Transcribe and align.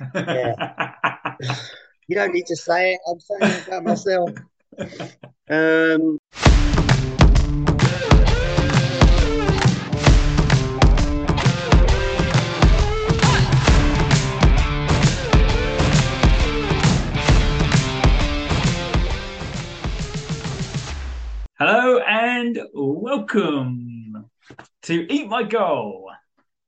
Yeah. 0.00 1.34
You 2.06 2.16
don't 2.16 2.34
need 2.34 2.44
to 2.48 2.56
say 2.56 2.92
it. 2.92 3.00
I'm 3.08 3.18
saying 3.18 3.62
it 3.62 3.66
about 3.66 3.84
myself. 3.84 4.30
Um, 5.48 6.18
Hello 21.58 22.00
and 22.00 22.58
welcome 22.74 24.28
to 24.82 25.10
Eat 25.10 25.28
My 25.28 25.42
Goal. 25.42 26.10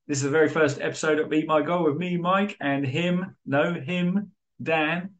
This 0.07 0.19
is 0.19 0.23
the 0.23 0.29
very 0.29 0.47
first 0.47 0.79
episode 0.79 1.19
of 1.19 1.33
Eat 1.33 1.47
My 1.47 1.61
Goal 1.61 1.83
with 1.83 1.97
me, 1.97 2.15
Mike, 2.15 2.55
and 2.61 2.87
him, 2.87 3.35
no, 3.45 3.73
him, 3.73 4.31
Dan. 4.63 5.15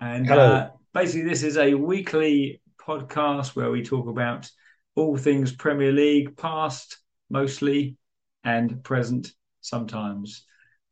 And 0.00 0.30
uh, 0.30 0.70
basically, 0.94 1.28
this 1.28 1.42
is 1.42 1.58
a 1.58 1.74
weekly 1.74 2.62
podcast 2.80 3.54
where 3.54 3.70
we 3.70 3.82
talk 3.82 4.08
about 4.08 4.50
all 4.96 5.18
things 5.18 5.52
Premier 5.52 5.92
League, 5.92 6.38
past 6.38 6.96
mostly, 7.28 7.98
and 8.42 8.82
present 8.82 9.30
sometimes. 9.60 10.46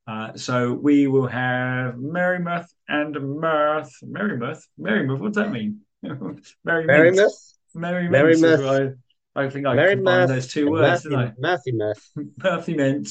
Uh, 0.06 0.36
so 0.36 0.74
we 0.74 1.06
will 1.06 1.26
have 1.26 1.94
Merrymouth 1.94 2.68
and 2.86 3.14
Mirth. 3.14 3.94
Merrymouth? 4.02 4.62
Merrymouth, 4.78 5.20
what 5.20 5.32
does 5.32 5.42
that 5.42 5.52
mean? 5.52 5.80
Merry 6.02 6.18
Merrymouth, 6.86 7.54
Merry 7.74 8.10
Merry 8.10 8.36
Mint. 8.36 8.44
is 8.44 8.60
Mirth. 8.60 8.98
I, 9.34 9.44
I 9.44 9.48
think 9.48 9.66
I 9.66 9.74
Merry 9.74 9.94
combined 9.94 10.28
those 10.28 10.48
two 10.48 10.70
words, 10.70 11.06
Murphy, 11.06 11.16
didn't 11.16 11.40
Murphy 11.40 11.72
Mirth, 11.72 12.10
Murphy 12.42 12.74
Mint 12.74 13.08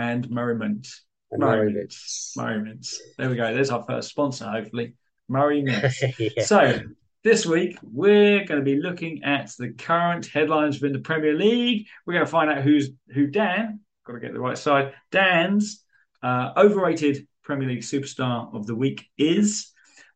and 0.00 0.30
Merriment. 0.30 0.88
and 1.30 1.40
Murray 1.40 1.72
Merry 1.72 1.88
Murray 2.36 2.60
Mint. 2.62 2.88
There 3.18 3.28
we 3.28 3.36
go. 3.36 3.52
There's 3.54 3.70
our 3.70 3.82
first 3.82 4.08
sponsor, 4.08 4.46
hopefully. 4.46 4.94
Murray 5.28 5.62
Mint. 5.62 5.94
yeah. 6.18 6.44
So 6.44 6.80
this 7.22 7.44
week 7.44 7.76
we're 7.82 8.44
going 8.46 8.60
to 8.60 8.64
be 8.64 8.80
looking 8.80 9.22
at 9.24 9.52
the 9.58 9.72
current 9.72 10.26
headlines 10.26 10.80
within 10.80 10.94
the 10.94 11.02
Premier 11.02 11.34
League. 11.34 11.86
We're 12.06 12.14
going 12.14 12.24
to 12.24 12.30
find 12.30 12.50
out 12.50 12.62
who's 12.62 12.90
who 13.12 13.26
Dan. 13.26 13.80
Got 14.06 14.14
to 14.14 14.20
get 14.20 14.32
the 14.32 14.40
right 14.40 14.56
side. 14.56 14.94
Dan's 15.12 15.84
uh, 16.22 16.52
overrated 16.56 17.26
Premier 17.44 17.68
League 17.68 17.82
superstar 17.82 18.54
of 18.54 18.66
the 18.66 18.74
week 18.74 19.06
is. 19.18 19.70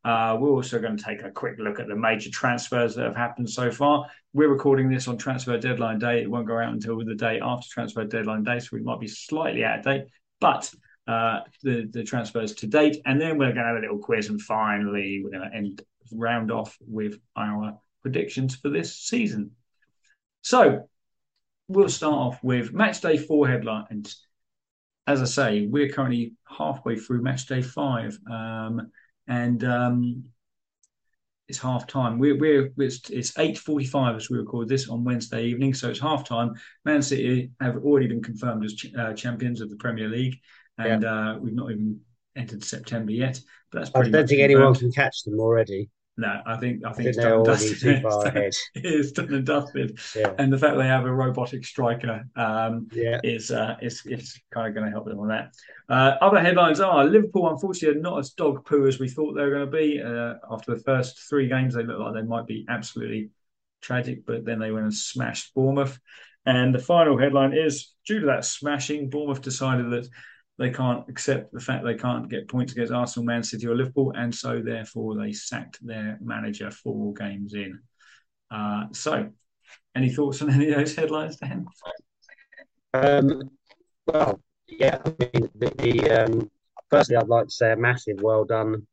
Uh, 0.04 0.36
we're 0.38 0.50
also 0.50 0.78
going 0.78 0.96
to 0.96 1.02
take 1.02 1.22
a 1.22 1.30
quick 1.30 1.58
look 1.58 1.80
at 1.80 1.88
the 1.88 1.96
major 1.96 2.30
transfers 2.30 2.94
that 2.94 3.06
have 3.06 3.16
happened 3.16 3.48
so 3.48 3.70
far. 3.70 4.06
We're 4.34 4.48
recording 4.48 4.90
this 4.90 5.08
on 5.08 5.16
transfer 5.16 5.56
deadline 5.56 5.98
day. 5.98 6.20
It 6.20 6.30
won't 6.30 6.46
go 6.46 6.58
out 6.58 6.72
until 6.72 7.02
the 7.02 7.14
day 7.14 7.40
after 7.40 7.66
transfer 7.70 8.04
deadline 8.04 8.44
day, 8.44 8.58
so 8.58 8.68
we 8.72 8.82
might 8.82 9.00
be 9.00 9.08
slightly 9.08 9.64
out 9.64 9.78
of 9.78 9.84
date. 9.84 10.04
But 10.40 10.70
uh, 11.06 11.40
the 11.62 11.88
the 11.90 12.04
transfers 12.04 12.54
to 12.56 12.66
date, 12.66 13.00
and 13.06 13.20
then 13.20 13.38
we're 13.38 13.52
going 13.52 13.56
to 13.56 13.72
have 13.72 13.76
a 13.76 13.80
little 13.80 13.98
quiz, 13.98 14.28
and 14.28 14.40
finally 14.40 15.22
we're 15.22 15.38
going 15.38 15.50
to 15.50 15.56
end 15.56 15.82
round 16.12 16.50
off 16.50 16.76
with 16.86 17.18
our 17.36 17.78
predictions 18.02 18.54
for 18.56 18.68
this 18.68 18.96
season. 18.96 19.52
So 20.42 20.88
we'll 21.68 21.88
start 21.88 22.14
off 22.14 22.44
with 22.44 22.72
match 22.72 23.00
day 23.00 23.16
four 23.16 23.48
headlines. 23.48 24.22
As 25.06 25.22
I 25.22 25.26
say, 25.26 25.66
we're 25.66 25.88
currently 25.88 26.34
halfway 26.46 26.96
through 26.96 27.22
match 27.22 27.46
day 27.46 27.62
five, 27.62 28.18
um, 28.30 28.90
and 29.26 29.64
um, 29.64 30.24
it's 31.48 31.58
half 31.58 31.86
time. 31.86 32.18
We're, 32.18 32.36
we're 32.38 32.72
it's, 32.78 33.10
it's 33.10 33.38
eight 33.38 33.58
forty 33.58 33.84
five 33.84 34.16
as 34.16 34.30
we 34.30 34.38
record 34.38 34.68
this 34.68 34.88
on 34.88 35.04
Wednesday 35.04 35.44
evening, 35.44 35.74
so 35.74 35.90
it's 35.90 36.00
half 36.00 36.26
time. 36.26 36.54
Man 36.84 37.02
City 37.02 37.50
have 37.60 37.76
already 37.84 38.06
been 38.06 38.22
confirmed 38.22 38.64
as 38.64 38.74
ch- 38.74 38.94
uh, 38.98 39.12
champions 39.12 39.60
of 39.60 39.70
the 39.70 39.76
Premier 39.76 40.08
League, 40.08 40.38
and 40.78 41.04
uh, 41.04 41.38
we've 41.40 41.54
not 41.54 41.70
even 41.70 42.00
entered 42.36 42.64
September 42.64 43.12
yet. 43.12 43.40
But 43.70 43.80
that's 43.80 43.90
I 43.94 44.08
don't 44.08 44.26
think 44.26 44.40
anyone 44.40 44.74
can 44.74 44.92
catch 44.92 45.22
them 45.24 45.38
already. 45.38 45.90
No, 46.16 46.40
I 46.46 46.56
think 46.58 46.84
I 46.84 46.92
think 46.92 47.08
it's 47.08 47.18
done 47.18 47.32
and 47.32 47.44
dusted. 47.44 48.04
it's 48.74 49.12
done 49.12 49.34
and 49.34 49.46
dusted, 49.46 49.98
Yeah, 50.14 50.32
and 50.38 50.52
the 50.52 50.58
fact 50.58 50.76
they 50.76 50.86
have 50.86 51.06
a 51.06 51.12
robotic 51.12 51.64
striker 51.64 52.24
um, 52.36 52.88
yeah. 52.92 53.20
is 53.24 53.50
uh, 53.50 53.76
is 53.82 54.02
is 54.06 54.40
kind 54.52 54.68
of 54.68 54.74
going 54.74 54.86
to 54.86 54.92
help 54.92 55.06
them 55.06 55.18
on 55.18 55.28
that. 55.28 55.52
Uh, 55.88 56.16
other 56.20 56.40
headlines 56.40 56.80
are 56.80 57.04
Liverpool, 57.04 57.50
unfortunately, 57.50 57.98
are 57.98 58.02
not 58.02 58.18
as 58.20 58.30
dog 58.30 58.64
poo 58.64 58.86
as 58.86 59.00
we 59.00 59.08
thought 59.08 59.34
they 59.34 59.42
were 59.42 59.50
going 59.50 59.70
to 59.70 59.76
be. 59.76 60.00
Uh, 60.00 60.34
after 60.50 60.74
the 60.74 60.82
first 60.82 61.28
three 61.28 61.48
games, 61.48 61.74
they 61.74 61.82
looked 61.82 62.00
like 62.00 62.14
they 62.14 62.22
might 62.22 62.46
be 62.46 62.64
absolutely 62.68 63.30
tragic, 63.80 64.24
but 64.24 64.44
then 64.44 64.60
they 64.60 64.70
went 64.70 64.84
and 64.84 64.94
smashed 64.94 65.52
Bournemouth. 65.54 65.98
And 66.46 66.74
the 66.74 66.78
final 66.78 67.18
headline 67.18 67.54
is 67.54 67.92
due 68.06 68.20
to 68.20 68.26
that 68.26 68.44
smashing, 68.44 69.10
Bournemouth 69.10 69.42
decided 69.42 69.90
that 69.90 70.08
they 70.58 70.70
can't 70.70 71.08
accept 71.08 71.52
the 71.52 71.60
fact 71.60 71.84
they 71.84 71.94
can't 71.96 72.28
get 72.28 72.48
points 72.48 72.72
against 72.72 72.92
Arsenal, 72.92 73.26
Man 73.26 73.42
City, 73.42 73.66
or 73.66 73.74
Liverpool, 73.74 74.12
and 74.16 74.34
so 74.34 74.60
therefore 74.62 75.16
they 75.16 75.32
sacked 75.32 75.84
their 75.84 76.18
manager 76.20 76.70
four 76.70 77.12
games 77.14 77.54
in. 77.54 77.80
Uh, 78.50 78.84
so, 78.92 79.30
any 79.96 80.10
thoughts 80.10 80.42
on 80.42 80.50
any 80.50 80.70
of 80.70 80.76
those 80.76 80.94
headlines, 80.94 81.36
Dan? 81.36 81.66
Um, 82.92 83.50
well, 84.06 84.40
yeah. 84.68 84.98
I 85.04 85.08
mean, 85.18 85.50
the, 85.56 85.70
the 85.78 86.10
um, 86.10 86.50
firstly, 86.90 87.16
I'd 87.16 87.28
like 87.28 87.46
to 87.46 87.52
say 87.52 87.72
a 87.72 87.76
massive 87.76 88.20
well 88.22 88.44
done 88.44 88.86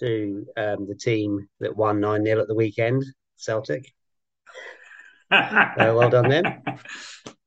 to 0.00 0.46
um, 0.56 0.86
the 0.86 0.94
team 0.94 1.48
that 1.60 1.76
won 1.76 2.00
nine 2.00 2.24
0 2.24 2.40
at 2.40 2.48
the 2.48 2.54
weekend, 2.54 3.04
Celtic. 3.36 3.92
Uh, 5.30 5.72
well 5.96 6.10
done 6.10 6.28
then. 6.28 6.62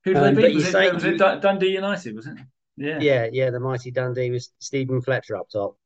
Who 0.04 0.14
did 0.14 0.24
Um, 0.24 0.36
they 0.36 0.48
beat? 0.48 0.56
Was 0.56 0.68
it, 0.68 0.72
say 0.72 0.92
was 0.92 1.04
it 1.06 1.18
Dundee 1.18 1.70
United? 1.70 2.16
Was 2.16 2.28
it? 2.28 2.36
Yeah, 2.78 3.00
Yeah, 3.00 3.28
yeah. 3.32 3.50
The 3.50 3.60
mighty 3.60 3.92
Dundee 3.92 4.32
with 4.32 4.48
Steven 4.60 5.02
Fletcher 5.02 5.36
up 5.38 5.50
top. 5.50 5.78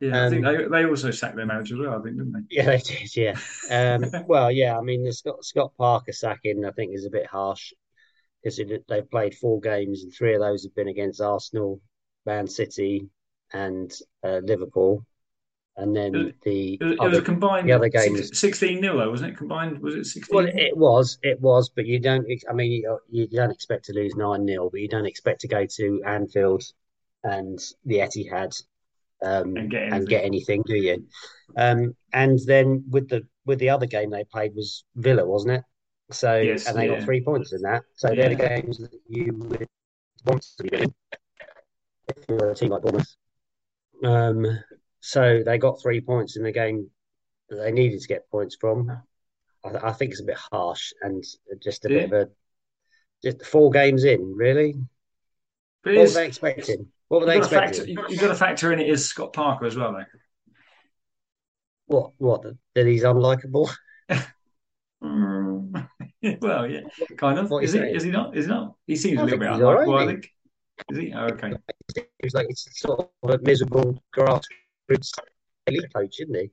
yeah. 0.00 0.26
I 0.26 0.28
think 0.30 0.44
Um, 0.46 0.54
they, 0.56 0.68
they 0.68 0.84
also 0.86 1.10
sacked 1.10 1.36
their 1.36 1.46
manager 1.46 1.74
as 1.74 1.80
well. 1.80 1.98
I 1.98 2.02
think, 2.02 2.16
didn't 2.18 2.32
they? 2.32 2.40
Yeah, 2.50 2.66
they 2.66 2.78
did. 2.78 3.16
Yeah. 3.16 3.36
Um, 3.70 4.10
well, 4.26 4.50
yeah. 4.50 4.78
I 4.78 4.82
mean, 4.82 5.04
the 5.04 5.12
Scott 5.12 5.44
Scott 5.44 5.72
Parker 5.78 6.12
sacking, 6.12 6.64
I 6.64 6.70
think, 6.72 6.94
is 6.94 7.06
a 7.06 7.10
bit 7.10 7.26
harsh 7.26 7.72
because 8.42 8.60
they've 8.88 9.10
played 9.10 9.34
four 9.34 9.60
games 9.60 10.02
and 10.02 10.12
three 10.14 10.34
of 10.34 10.40
those 10.40 10.64
have 10.64 10.74
been 10.74 10.88
against 10.88 11.20
Arsenal, 11.20 11.80
Man 12.24 12.46
City, 12.46 13.08
and 13.52 13.92
uh, 14.22 14.40
Liverpool, 14.44 15.04
and 15.78 15.94
then 15.94 16.14
It- 16.14 16.40
the 16.42 16.74
It 16.74 16.82
was, 16.84 16.92
it 16.92 17.00
other. 17.00 17.08
was 17.10 17.18
a 17.18 17.22
combined 17.22 17.68
the 17.68 17.72
other 17.72 17.88
games- 17.88 18.38
16 18.38 18.80
0, 18.80 18.96
though, 18.96 19.10
wasn't 19.10 19.32
it? 19.32 19.36
Combined, 19.36 19.78
was 19.80 19.94
it 19.94 20.04
16? 20.06 20.34
Well, 20.34 20.46
it 20.46 20.76
was, 20.76 21.18
it 21.22 21.40
was, 21.40 21.68
but 21.68 21.86
you 21.86 21.98
don't. 22.00 22.26
I 22.48 22.52
mean, 22.52 22.72
you, 22.72 22.98
you 23.10 23.26
don't 23.26 23.50
expect 23.50 23.84
to 23.86 23.92
lose 23.92 24.14
nine 24.16 24.46
0 24.46 24.70
but 24.70 24.80
you 24.80 24.88
don't 24.88 25.06
expect 25.06 25.40
to 25.42 25.48
go 25.48 25.66
to 25.66 26.02
Anfield 26.06 26.62
and 27.24 27.58
the 27.84 27.96
Etihad 27.98 28.60
um, 29.22 29.56
And 29.56 29.70
get 29.70 29.82
and 29.82 29.92
anything. 29.94 30.06
get 30.08 30.24
anything, 30.24 30.62
do 30.66 30.76
you? 30.76 31.06
Um, 31.56 31.96
and 32.12 32.38
then 32.46 32.84
with 32.90 33.08
the 33.08 33.26
with 33.46 33.58
the 33.58 33.70
other 33.70 33.86
game 33.86 34.10
they 34.10 34.24
played 34.24 34.54
was 34.54 34.84
Villa, 34.96 35.24
wasn't 35.26 35.54
it? 35.58 35.64
So 36.10 36.36
Yes, 36.38 36.66
and 36.68 36.76
they 36.78 36.86
yeah. 36.88 36.96
got 36.96 37.04
three 37.04 37.22
points 37.22 37.52
in 37.52 37.62
that. 37.62 37.82
So 37.96 38.08
they're 38.14 38.28
the 38.28 38.34
games 38.34 38.78
that 38.78 38.90
you 39.08 39.32
would 39.34 39.66
want 40.24 40.42
to 40.56 40.62
be 40.62 40.68
doing 40.70 40.94
if 42.08 42.24
you're 42.28 42.50
a 42.50 42.54
team 42.54 42.70
like 42.70 42.82
Bournemouth. 42.82 43.16
Um, 44.04 44.46
so 45.06 45.40
they 45.46 45.56
got 45.56 45.80
three 45.80 46.00
points 46.00 46.36
in 46.36 46.42
the 46.42 46.50
game 46.50 46.90
that 47.48 47.56
they 47.56 47.70
needed 47.70 48.00
to 48.00 48.08
get 48.08 48.28
points 48.28 48.56
from. 48.60 48.90
I, 49.64 49.88
I 49.88 49.92
think 49.92 50.10
it's 50.10 50.20
a 50.20 50.24
bit 50.24 50.36
harsh 50.50 50.92
and 51.00 51.24
just 51.62 51.84
a 51.84 51.88
Yeah. 51.88 52.06
bit 52.06 52.12
of 52.12 52.12
a 52.12 52.30
just 53.22 53.46
four 53.46 53.70
games 53.70 54.02
in, 54.02 54.34
really. 54.34 54.74
But 55.84 55.94
What 55.94 56.08
were 56.08 56.14
they 56.14 56.26
expecting? 56.26 56.90
What 57.06 57.20
were 57.20 57.26
they 57.26 57.36
you've 57.36 57.44
got, 57.44 57.50
to 57.50 57.54
factor, 57.54 57.68
expecting? 57.82 57.94
you- 57.96 58.04
you've 58.08 58.20
got 58.20 58.28
to 58.28 58.34
factor 58.34 58.72
in 58.72 58.80
it 58.80 58.88
is 58.88 59.08
Scott 59.08 59.32
Parker 59.32 59.66
as 59.66 59.76
well, 59.76 59.92
though. 59.92 60.04
What? 61.86 62.10
What? 62.18 62.42
That 62.74 62.86
he's 62.86 63.04
unlikable? 63.04 63.70
Mm. 65.04 65.88
well, 66.40 66.66
yeah, 66.66 66.80
kind 67.18 67.38
of. 67.38 67.50
What 67.50 67.62
Is 67.62 67.74
he? 67.74 67.78
saying? 67.78 67.94
Is 67.94 68.02
he 68.02 68.10
not? 68.10 68.34
Is 68.34 68.46
he 68.46 68.50
not? 68.50 68.74
He 68.86 68.96
seems 68.96 69.18
I 69.18 69.22
a 69.22 69.24
little 69.26 69.38
bit 69.38 69.48
unlikable, 69.48 69.86
right, 69.94 70.08
I 70.08 70.12
think. 70.12 70.32
Is 70.90 70.98
he? 70.98 71.12
Oh, 71.12 71.26
okay. 71.26 71.52
He's 72.22 72.34
like 72.34 72.46
it's 72.48 72.66
sort 72.80 73.08
of 73.22 73.30
a 73.30 73.38
miserable 73.38 74.02
grassroots 74.16 74.65
elite 74.88 75.92
coach, 75.94 76.16
isn't 76.20 76.34
he? 76.34 76.50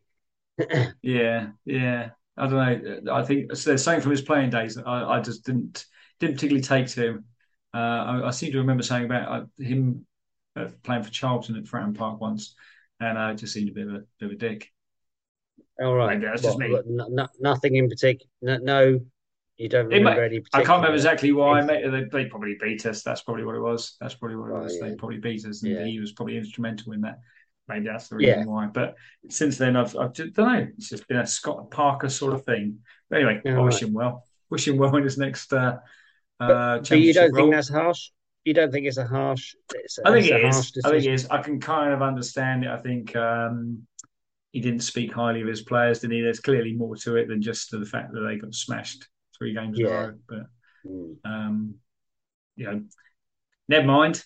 Yeah, 1.01 1.47
yeah. 1.65 2.11
I 2.37 2.47
don't 2.47 3.03
know. 3.05 3.13
I 3.13 3.23
think 3.23 3.55
so 3.55 3.69
there's 3.69 3.83
something 3.83 4.01
from 4.01 4.11
his 4.11 4.21
playing 4.21 4.49
days 4.49 4.75
that 4.75 4.87
I, 4.87 5.17
I 5.17 5.19
just 5.19 5.45
didn't 5.45 5.85
didn't 6.19 6.35
particularly 6.35 6.63
take 6.63 6.87
to 6.87 7.05
him. 7.07 7.25
Uh, 7.73 7.77
I, 7.77 8.27
I 8.27 8.31
seem 8.31 8.51
to 8.51 8.59
remember 8.59 8.83
saying 8.83 9.05
about 9.05 9.29
uh, 9.29 9.63
him 9.63 10.05
uh, 10.55 10.67
playing 10.83 11.03
for 11.03 11.11
Charlton 11.11 11.55
at 11.55 11.65
Fratton 11.65 11.95
Park 11.95 12.21
once, 12.21 12.55
and 12.99 13.17
I 13.17 13.33
just 13.33 13.53
seemed 13.53 13.69
a 13.69 13.73
bit 13.73 13.87
of 13.87 13.93
a 13.95 14.03
bit 14.19 14.25
of 14.27 14.31
a 14.31 14.35
dick. 14.35 14.71
All 15.81 15.95
right. 15.95 16.17
Maybe 16.17 16.25
that's 16.27 16.43
just 16.43 16.57
me. 16.57 16.69
no, 16.87 17.07
no- 17.09 17.27
nothing 17.39 17.75
in 17.75 17.89
particular. 17.89 18.29
No, 18.41 18.57
no, 18.57 18.99
you 19.57 19.69
don't 19.69 19.87
remember 19.87 20.21
may- 20.21 20.25
any 20.25 20.43
I 20.53 20.63
can't 20.63 20.77
remember 20.77 20.95
exactly 20.95 21.31
why. 21.31 21.61
Mate, 21.61 21.89
they, 21.89 22.03
they 22.11 22.25
probably 22.29 22.57
beat 22.61 22.85
us. 22.85 23.03
That's 23.03 23.21
probably 23.21 23.43
what 23.45 23.55
it 23.55 23.61
was. 23.61 23.95
That's 23.99 24.15
probably 24.15 24.37
what 24.37 24.49
it 24.49 24.53
was. 24.53 24.79
They 24.79 24.89
yeah. 24.89 24.95
probably 24.97 25.19
beat 25.19 25.45
us, 25.45 25.63
and 25.63 25.71
Yeah. 25.71 25.85
he 25.85 25.99
was 25.99 26.11
probably 26.13 26.37
instrumental 26.37 26.93
in 26.93 27.01
that. 27.01 27.19
Maybe 27.67 27.85
that's 27.85 28.09
the 28.09 28.17
reason 28.17 28.39
Yeah. 28.39 28.45
why. 28.45 28.67
But 28.67 28.95
since 29.29 29.57
then, 29.57 29.75
I've, 29.75 29.95
I've 29.97 30.13
just 30.13 30.33
don't 30.33 30.53
know. 30.53 30.67
It's 30.77 30.89
just 30.89 31.07
been 31.07 31.17
a 31.17 31.27
Scott 31.27 31.71
Parker 31.71 32.09
sort 32.09 32.33
of 32.33 32.43
thing. 32.43 32.79
But 33.09 33.17
anyway, 33.21 33.41
Yeah, 33.45 33.57
I 33.57 33.61
wish 33.61 33.75
right. 33.75 33.83
him 33.83 33.93
well. 33.93 34.25
Wish 34.49 34.67
him 34.67 34.77
well 34.77 34.95
in 34.97 35.03
his 35.03 35.17
next 35.17 35.51
uh, 35.53 35.77
uh, 36.39 36.79
But 36.79 36.91
you 36.91 37.13
don't 37.13 37.31
role. 37.31 37.45
think 37.45 37.55
that's 37.55 37.69
harsh? 37.69 38.09
you 38.45 38.53
don't 38.53 38.71
think 38.71 38.85
it's 38.85 38.97
a 38.97 39.07
harsh? 39.07 39.55
It's, 39.73 39.99
I 40.03 40.11
think 40.11 40.25
it's 40.25 40.33
a 40.33 40.37
it 40.37 40.51
harsh. 40.53 40.71
I 40.83 40.89
think 40.89 41.05
it 41.05 41.13
is. 41.13 41.27
I 41.29 41.41
can 41.41 41.61
kind 41.61 41.93
of 41.93 42.01
understand 42.01 42.65
it. 42.65 42.69
I 42.69 42.77
think 42.77 43.15
um, 43.15 43.87
he 44.51 44.59
didn't 44.59 44.81
speak 44.81 45.13
highly 45.13 45.41
of 45.41 45.47
his 45.47 45.61
players, 45.61 45.99
did 45.99 46.11
he? 46.11 46.19
There's 46.21 46.41
clearly 46.41 46.73
more 46.73 46.97
to 46.97 47.15
it 47.15 47.29
than 47.29 47.41
just 47.41 47.71
the 47.71 47.85
fact 47.85 48.11
that 48.11 48.19
they 48.19 48.35
got 48.35 48.53
smashed 48.53 49.07
three 49.37 49.53
games 49.53 49.79
in 49.79 49.85
a 49.85 49.89
row. 49.89 50.13
But 50.27 50.45
Mm. 50.85 51.15
um, 51.23 51.75
you 52.57 52.65
know, 52.65 52.83
never 53.69 53.87
mind. 53.87 54.21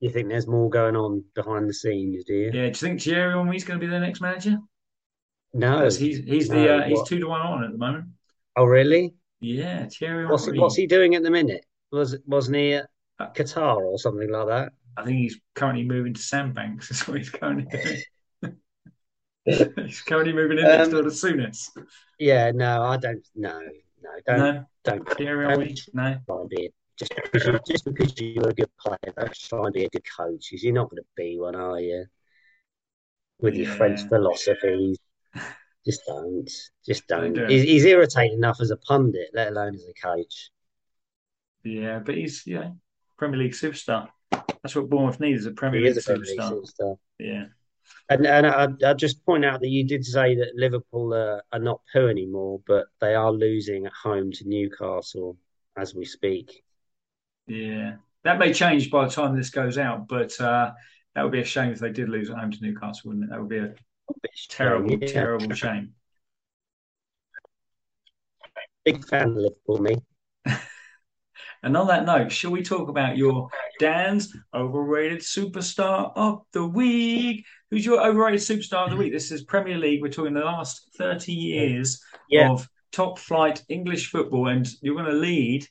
You 0.00 0.10
think 0.10 0.28
there's 0.28 0.46
more 0.46 0.68
going 0.68 0.96
on 0.96 1.24
behind 1.34 1.68
the 1.68 1.74
scenes, 1.74 2.24
do 2.24 2.34
you? 2.34 2.46
Yeah, 2.46 2.50
do 2.50 2.66
you 2.66 2.74
think 2.74 3.00
Thierry 3.00 3.32
Henry's 3.32 3.64
going 3.64 3.80
to 3.80 3.86
be 3.86 3.90
the 3.90 3.98
next 4.00 4.20
manager? 4.20 4.58
No. 5.52 5.84
He's 5.84 6.18
he's 6.18 6.48
the 6.48 6.74
uh, 6.76 6.88
he's 6.88 7.02
two 7.04 7.20
to 7.20 7.26
one 7.28 7.40
on 7.40 7.64
at 7.64 7.72
the 7.72 7.78
moment. 7.78 8.06
Oh, 8.56 8.64
really? 8.64 9.14
Yeah, 9.40 9.86
Thierry 9.86 10.26
What's 10.26 10.46
what's 10.50 10.76
he 10.76 10.86
doing 10.86 11.14
at 11.14 11.22
the 11.22 11.30
minute? 11.30 11.64
Was 11.92 12.16
wasn't 12.26 12.56
he 12.56 12.74
at 12.74 12.88
Uh, 13.18 13.30
Qatar 13.32 13.76
or 13.76 13.98
something 13.98 14.30
like 14.30 14.48
that? 14.48 14.72
I 14.96 15.04
think 15.04 15.18
he's 15.18 15.38
currently 15.54 15.84
moving 15.84 16.14
to 16.14 16.20
Sandbanks. 16.20 16.88
That's 16.90 17.06
what 17.06 17.18
he's 17.18 17.30
currently 17.30 17.66
doing. 17.70 18.56
he's 19.76 20.02
currently 20.02 20.32
moving 20.32 20.58
in 20.58 20.64
next 20.64 20.86
Um, 20.88 20.92
door 20.92 21.02
to 21.02 21.08
Souness. 21.10 21.68
Yeah, 22.18 22.50
no, 22.52 22.82
I 22.82 22.96
don't. 22.96 23.26
No, 23.34 23.58
no, 23.60 24.10
don't, 24.26 24.38
No, 24.38 24.64
don't 24.84 25.08
Thierry 25.16 25.46
Henry. 25.46 25.74
No. 25.92 26.16
Try 26.98 27.08
and 27.22 27.32
be 27.32 27.38
just 27.38 27.44
because 27.44 27.46
you 27.46 27.60
just 27.66 27.84
because 27.84 28.20
you're 28.20 28.48
a 28.48 28.54
good 28.54 28.70
player. 28.78 29.12
Don't 29.16 29.34
try 29.34 29.64
and 29.64 29.72
be 29.72 29.84
a 29.84 29.90
good 29.90 30.04
coach. 30.16 30.50
'cause 30.50 30.62
You're 30.62 30.74
not 30.74 30.90
going 30.90 31.02
to 31.02 31.08
be 31.16 31.38
one, 31.38 31.54
are 31.54 31.80
you? 31.80 32.06
With 33.40 33.56
your 33.56 33.66
French 33.66 34.00
Yeah. 34.00 34.08
philosophies, 34.08 34.98
just 35.84 36.02
don't, 36.06 36.50
just 36.86 37.06
Don't 37.08 37.32
don't. 37.34 37.50
He's, 37.50 37.62
he's 37.62 37.84
irritating 37.84 38.38
enough 38.38 38.60
as 38.60 38.70
a 38.70 38.76
pundit, 38.76 39.30
let 39.34 39.48
alone 39.48 39.74
as 39.74 39.84
a 39.86 39.92
coach. 39.94 40.50
Yeah, 41.64 41.98
but 41.98 42.16
he's 42.16 42.46
you 42.46 42.60
know 42.60 42.76
Premier 43.16 43.38
League 43.38 43.52
superstar. 43.52 44.08
That's 44.30 44.74
what 44.74 44.88
Bournemouth 44.88 45.20
needs 45.20 45.40
is 45.40 45.46
a 45.46 45.50
Premier 45.52 45.80
He 45.80 45.86
League 45.88 45.96
is 45.96 46.08
a 46.08 46.12
Premier 46.12 46.26
League 46.26 46.40
superstar. 46.40 46.62
superstar. 46.80 46.98
Yeah. 47.18 47.44
And 48.08 48.26
and 48.26 48.46
I, 48.46 48.68
I 48.86 48.94
just 48.94 49.24
point 49.26 49.44
out 49.44 49.60
that 49.60 49.68
you 49.68 49.84
did 49.84 50.04
say 50.04 50.36
that 50.36 50.54
Liverpool 50.54 51.12
are, 51.12 51.42
are 51.52 51.58
not 51.58 51.80
poo 51.92 52.08
anymore, 52.08 52.60
but 52.66 52.86
they 53.00 53.14
are 53.14 53.30
losing 53.32 53.84
at 53.86 53.92
home 53.92 54.32
to 54.32 54.48
Newcastle 54.48 55.36
as 55.76 55.94
we 55.94 56.04
speak. 56.06 56.63
Yeah. 57.46 57.96
That 58.24 58.38
may 58.38 58.52
change 58.52 58.90
by 58.90 59.04
the 59.04 59.10
time 59.10 59.36
this 59.36 59.50
goes 59.50 59.76
out, 59.76 60.08
but 60.08 60.38
uh, 60.40 60.72
that 61.14 61.22
would 61.22 61.32
be 61.32 61.40
a 61.40 61.44
shame 61.44 61.72
if 61.72 61.78
they 61.78 61.90
did 61.92 62.08
lose 62.08 62.30
at 62.30 62.38
home 62.38 62.50
to 62.50 62.58
Newcastle, 62.62 63.10
wouldn't 63.10 63.26
it? 63.26 63.30
That 63.30 63.40
would 63.40 63.48
be 63.50 63.58
a 63.58 63.74
terrible, 64.48 64.90
Yeah. 64.92 65.06
terrible 65.06 65.54
shame. 65.54 65.92
Big 68.84 69.04
fan 69.06 69.30
of 69.30 69.36
Liverpool, 69.36 69.78
me. 69.80 69.96
And 71.62 71.78
on 71.78 71.86
that 71.86 72.04
note, 72.04 72.30
shall 72.30 72.50
we 72.50 72.62
talk 72.62 72.90
about 72.90 73.16
your 73.16 73.48
Dan's 73.80 74.36
overrated 74.52 75.20
superstar 75.20 76.12
of 76.14 76.42
the 76.52 76.66
week? 76.66 77.46
Who's 77.70 77.86
your 77.86 78.06
overrated 78.06 78.40
superstar 78.40 78.84
of 78.84 78.90
the 78.90 78.96
week? 78.98 79.14
This 79.14 79.32
is 79.32 79.44
Premier 79.44 79.78
League. 79.78 80.02
We're 80.02 80.12
talking 80.12 80.34
the 80.34 80.40
last 80.40 80.90
30 80.98 81.32
years 81.32 82.02
Yeah. 82.28 82.50
of 82.50 82.68
top 82.92 83.18
flight 83.18 83.62
English 83.70 84.10
football, 84.10 84.48
and 84.48 84.68
you're 84.82 84.94
going 84.94 85.06
to 85.10 85.12
lead 85.12 85.66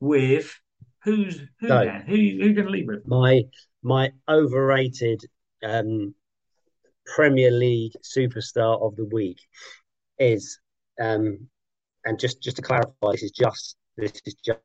with 0.00 0.52
who's 1.04 1.40
who? 1.60 1.68
Dan? 1.68 2.02
Who 2.06 2.14
who 2.14 2.20
you 2.20 2.54
going 2.54 2.66
to 2.66 2.70
leave 2.70 2.86
with? 2.86 3.06
My 3.06 3.42
my 3.82 4.10
overrated 4.28 5.22
um, 5.62 6.14
Premier 7.06 7.50
League 7.50 7.92
superstar 8.02 8.80
of 8.80 8.96
the 8.96 9.04
week 9.06 9.40
is, 10.18 10.58
um, 11.00 11.48
and 12.04 12.18
just 12.18 12.42
just 12.42 12.56
to 12.56 12.62
clarify, 12.62 13.12
this 13.12 13.22
is 13.22 13.32
just 13.32 13.76
this 13.96 14.12
is 14.24 14.34
just, 14.44 14.60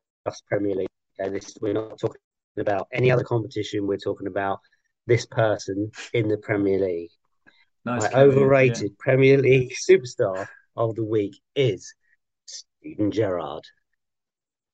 Premier 0.46 0.74
League. 0.74 0.88
Okay, 1.18 1.30
this 1.30 1.56
we're 1.60 1.72
not 1.72 1.98
talking 1.98 2.20
about 2.58 2.86
any 2.92 3.10
other 3.10 3.24
competition. 3.24 3.86
We're 3.86 3.96
talking 3.96 4.26
about 4.26 4.60
this 5.06 5.24
person 5.24 5.90
in 6.12 6.28
the 6.28 6.36
Premier 6.36 6.78
League. 6.78 7.10
Nice, 7.84 8.12
My 8.12 8.20
overrated 8.20 8.98
Premier 8.98 9.38
League 9.38 9.72
superstar 9.88 10.46
of 10.76 10.94
the 10.96 11.04
week 11.04 11.40
is 11.56 11.94
Steven 12.44 13.10
Gerrard. 13.10 13.64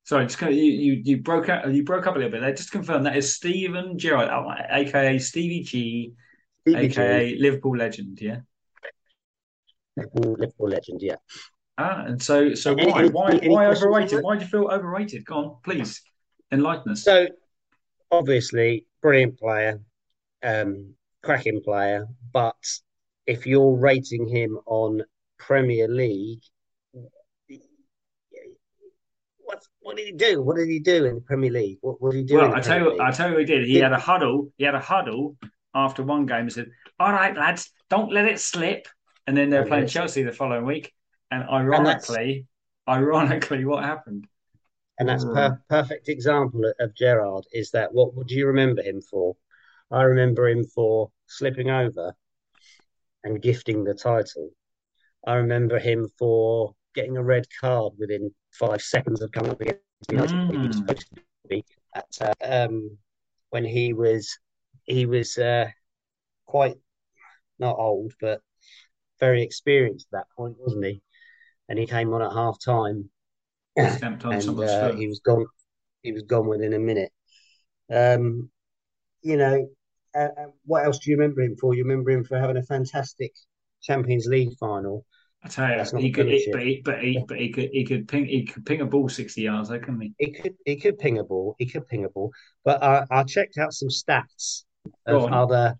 Sorry, 0.05 0.25
just 0.27 0.37
kind 0.37 0.53
of, 0.53 0.57
you, 0.57 0.65
you 0.65 1.01
you 1.03 1.17
broke 1.17 1.49
up 1.49 1.65
you 1.71 1.83
broke 1.83 2.05
up 2.05 2.15
a 2.15 2.19
little 2.19 2.31
bit 2.31 2.41
there. 2.41 2.53
Just 2.53 2.69
to 2.71 2.77
confirm 2.77 3.03
that 3.03 3.17
is 3.17 3.35
Steven 3.35 3.97
Gerrard, 3.97 4.29
oh, 4.29 4.51
aka 4.69 5.17
Stevie 5.17 5.63
G, 5.63 6.13
Stevie 6.61 6.87
G, 6.87 7.01
aka 7.01 7.35
Liverpool 7.39 7.75
legend. 7.75 8.21
Yeah. 8.21 8.41
Liverpool, 9.97 10.33
Liverpool 10.39 10.69
legend, 10.69 11.01
yeah. 11.01 11.15
Ah, 11.79 12.05
and 12.05 12.21
so 12.21 12.53
so 12.53 12.75
Any- 12.75 12.91
why 12.91 12.99
any- 12.99 13.09
why 13.09 13.31
any 13.31 13.49
why 13.49 13.65
overrated? 13.65 14.23
Why 14.23 14.35
do 14.35 14.43
you 14.43 14.47
feel 14.47 14.67
overrated? 14.71 15.25
Go 15.25 15.35
on, 15.35 15.55
please 15.63 16.01
enlighten 16.51 16.91
us. 16.91 17.03
So, 17.03 17.27
obviously, 18.11 18.85
brilliant 19.01 19.39
player, 19.39 19.81
um, 20.43 20.93
cracking 21.23 21.61
player. 21.63 22.07
But 22.31 22.55
if 23.25 23.47
you're 23.47 23.75
rating 23.75 24.27
him 24.27 24.59
on 24.67 25.01
Premier 25.39 25.87
League, 25.87 26.43
what 29.85 29.91
what 29.91 29.97
did 29.97 30.05
he 30.07 30.11
do? 30.11 30.41
What 30.41 30.57
did 30.57 30.67
he 30.69 30.79
do 30.79 31.05
in 31.05 31.15
the 31.15 31.21
Premier 31.21 31.51
League? 31.51 31.77
What, 31.81 32.01
what 32.01 32.11
did 32.11 32.17
he 32.19 32.23
do? 32.25 32.37
well, 32.37 32.53
I 32.55 32.59
tell 32.59 32.79
you, 32.79 32.85
Premier 32.85 33.01
I 33.07 33.11
tell 33.11 33.27
you, 33.29 33.33
what 33.35 33.39
he 33.41 33.45
did. 33.45 33.65
He 33.67 33.77
had 33.77 33.93
a 33.93 33.99
huddle. 33.99 34.51
He 34.57 34.63
had 34.65 34.75
a 34.75 34.79
huddle 34.79 35.37
after 35.73 36.03
one 36.03 36.25
game 36.25 36.41
and 36.41 36.53
said, 36.53 36.67
"All 36.99 37.11
right, 37.11 37.35
lads, 37.35 37.71
don't 37.89 38.11
let 38.11 38.25
it 38.25 38.39
slip." 38.39 38.87
And 39.27 39.35
then 39.35 39.49
they're 39.49 39.61
Don't 39.61 39.69
playing 39.69 39.83
let. 39.85 39.91
Chelsea 39.91 40.23
the 40.23 40.31
following 40.31 40.65
week, 40.65 40.93
and 41.31 41.41
that's- 41.41 41.53
ironically, 41.53 42.47
ironically, 42.87 43.65
what 43.65 43.83
happened? 43.83 44.27
And 44.99 45.09
that's 45.09 45.25
Mm. 45.25 45.33
per 45.33 45.61
perfect 45.69 46.07
example 46.09 46.65
of, 46.65 46.73
of 46.79 46.95
Gerrard. 46.95 47.43
Is 47.51 47.71
that 47.71 47.93
what? 47.93 48.13
What 48.15 48.27
do 48.27 48.35
you 48.35 48.47
remember 48.47 48.81
him 48.81 49.01
for? 49.01 49.35
I 49.91 50.03
remember 50.03 50.47
him 50.47 50.63
for 50.63 51.11
slipping 51.27 51.69
over 51.69 52.15
and 53.23 53.41
gifting 53.41 53.83
the 53.83 53.93
title. 53.93 54.49
I 55.27 55.35
remember 55.35 55.79
him 55.79 56.07
for 56.17 56.75
getting 56.95 57.17
a 57.17 57.23
red 57.23 57.45
card 57.61 57.93
within 57.99 58.31
five 58.59 58.81
seconds 58.81 59.21
of 59.21 59.31
coming 59.31 59.51
up 59.51 59.61
against 59.61 59.81
the 60.09 60.15
United. 60.15 60.39
He 60.49 60.57
was 60.57 60.77
Mm. 60.77 60.87
supposed 60.87 61.07
to 61.15 61.21
be 61.49 61.65
at, 61.95 62.05
uh, 62.21 62.33
um, 62.43 62.97
when 63.49 63.65
he 63.65 63.93
was 63.93 64.37
he 64.85 65.05
was 65.05 65.37
uh, 65.37 65.67
quite 66.45 66.75
not 67.59 67.77
old, 67.77 68.13
but 68.21 68.41
very 69.19 69.43
experienced 69.43 70.07
at 70.13 70.19
that 70.19 70.27
point, 70.37 70.55
wasn't 70.59 70.85
he? 70.85 71.01
And 71.69 71.79
he 71.79 71.87
came 71.87 72.13
on 72.13 72.21
at 72.21 72.33
half 72.33 72.57
time 72.63 73.09
and 74.29 74.61
uh, 74.63 74.91
he 74.93 75.07
was 75.07 75.19
gone. 75.25 75.45
He 76.03 76.11
was 76.11 76.23
gone 76.23 76.47
within 76.47 76.73
a 76.73 76.79
minute. 76.79 77.11
Um, 77.91 78.49
you 79.21 79.37
know, 79.37 79.67
uh, 80.15 80.29
uh, 80.37 80.47
what 80.65 80.85
else 80.85 80.99
do 80.99 81.11
you 81.11 81.17
remember 81.17 81.41
him 81.41 81.55
for? 81.59 81.75
You 81.75 81.83
remember 81.83 82.11
him 82.11 82.23
for 82.23 82.39
having 82.39 82.57
a 82.57 82.63
fantastic 82.63 83.31
Champions 83.81 84.27
League 84.27 84.57
final. 84.59 85.05
I 85.45 85.47
tell 85.47 85.69
you, 85.69 85.99
he 85.99 86.11
could, 86.11 86.25
but 86.51 86.61
he, 86.63 86.81
but 86.83 86.99
he, 87.03 87.23
but 87.27 87.37
he 87.37 87.49
could, 87.51 87.69
he 87.71 87.85
could 87.85 88.07
ping, 88.07 88.25
he 88.25 88.45
could 88.45 88.65
ping 88.65 88.81
a 88.81 88.85
ball 88.85 89.07
sixty 89.07 89.43
yards, 89.43 89.69
though, 89.69 89.77
couldn't 89.77 90.01
he? 90.01 90.13
He 90.17 90.31
could, 90.31 90.55
he 90.65 90.75
could 90.75 90.97
ping 90.97 91.19
a 91.19 91.23
ball. 91.23 91.55
He 91.59 91.67
could 91.67 91.87
ping 91.87 92.03
a 92.03 92.09
ball. 92.09 92.31
But 92.63 92.81
I, 92.83 93.05
I 93.11 93.23
checked 93.23 93.59
out 93.59 93.71
some 93.71 93.89
stats 93.89 94.63
of 95.05 95.31
other 95.31 95.75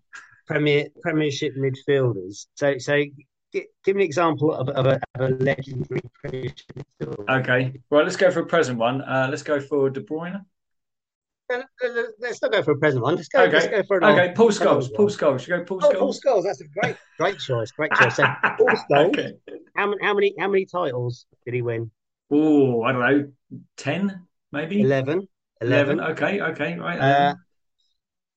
Premier 0.46 0.86
Premiership 1.02 1.54
midfielders. 1.56 2.46
So, 2.54 2.78
so 2.78 3.02
give, 3.52 3.64
give 3.84 3.96
me 3.96 4.04
an 4.04 4.06
example 4.06 4.54
of, 4.54 4.68
of, 4.68 4.86
a, 4.86 5.00
of 5.18 5.30
a 5.32 5.34
legendary 5.42 6.00
Premiership 6.22 6.72
midfielder. 7.02 7.40
Okay, 7.40 7.72
well, 7.90 8.04
let's 8.04 8.14
go 8.16 8.30
for 8.30 8.40
a 8.40 8.46
present 8.46 8.78
one. 8.78 9.02
Uh, 9.02 9.26
let's 9.28 9.42
go 9.42 9.58
for 9.60 9.90
De 9.90 10.00
Bruyne. 10.00 10.44
Let's 12.18 12.42
not 12.42 12.50
go 12.50 12.62
for 12.62 12.72
a 12.72 12.78
present 12.78 13.02
one. 13.04 13.14
Let's 13.16 13.28
go. 13.28 13.42
Okay. 13.42 13.52
Let's 13.52 13.66
go 13.68 13.82
for 13.86 13.98
an 13.98 14.04
Okay, 14.04 14.32
Paul 14.34 14.50
Scholes. 14.50 14.92
Paul. 14.92 15.08
Scholes. 15.08 15.46
You 15.46 15.58
go 15.58 15.64
Paul 15.64 15.80
Oh, 15.84 15.92
Paul 15.92 16.12
Scholes. 16.12 16.18
Scholes. 16.24 16.42
That's 16.44 16.60
a 16.60 16.66
great, 16.68 16.96
great 17.18 17.38
choice. 17.38 17.70
Great 17.70 17.92
choice. 18.00 18.16
So, 18.16 18.24
Paul 18.58 18.66
Scholes. 18.68 19.08
okay. 19.10 19.32
How 19.76 19.86
many, 19.86 20.02
how 20.02 20.14
many, 20.14 20.34
how 20.38 20.48
many 20.48 20.66
titles 20.66 21.26
did 21.44 21.54
he 21.54 21.62
win? 21.62 21.90
Oh, 22.30 22.82
I 22.82 22.92
don't 22.92 23.00
know, 23.00 23.60
ten 23.76 24.26
maybe. 24.52 24.80
11. 24.80 25.28
11. 25.60 25.98
11. 25.98 26.12
Okay, 26.12 26.40
okay, 26.40 26.78
right. 26.78 26.98
Uh, 26.98 27.34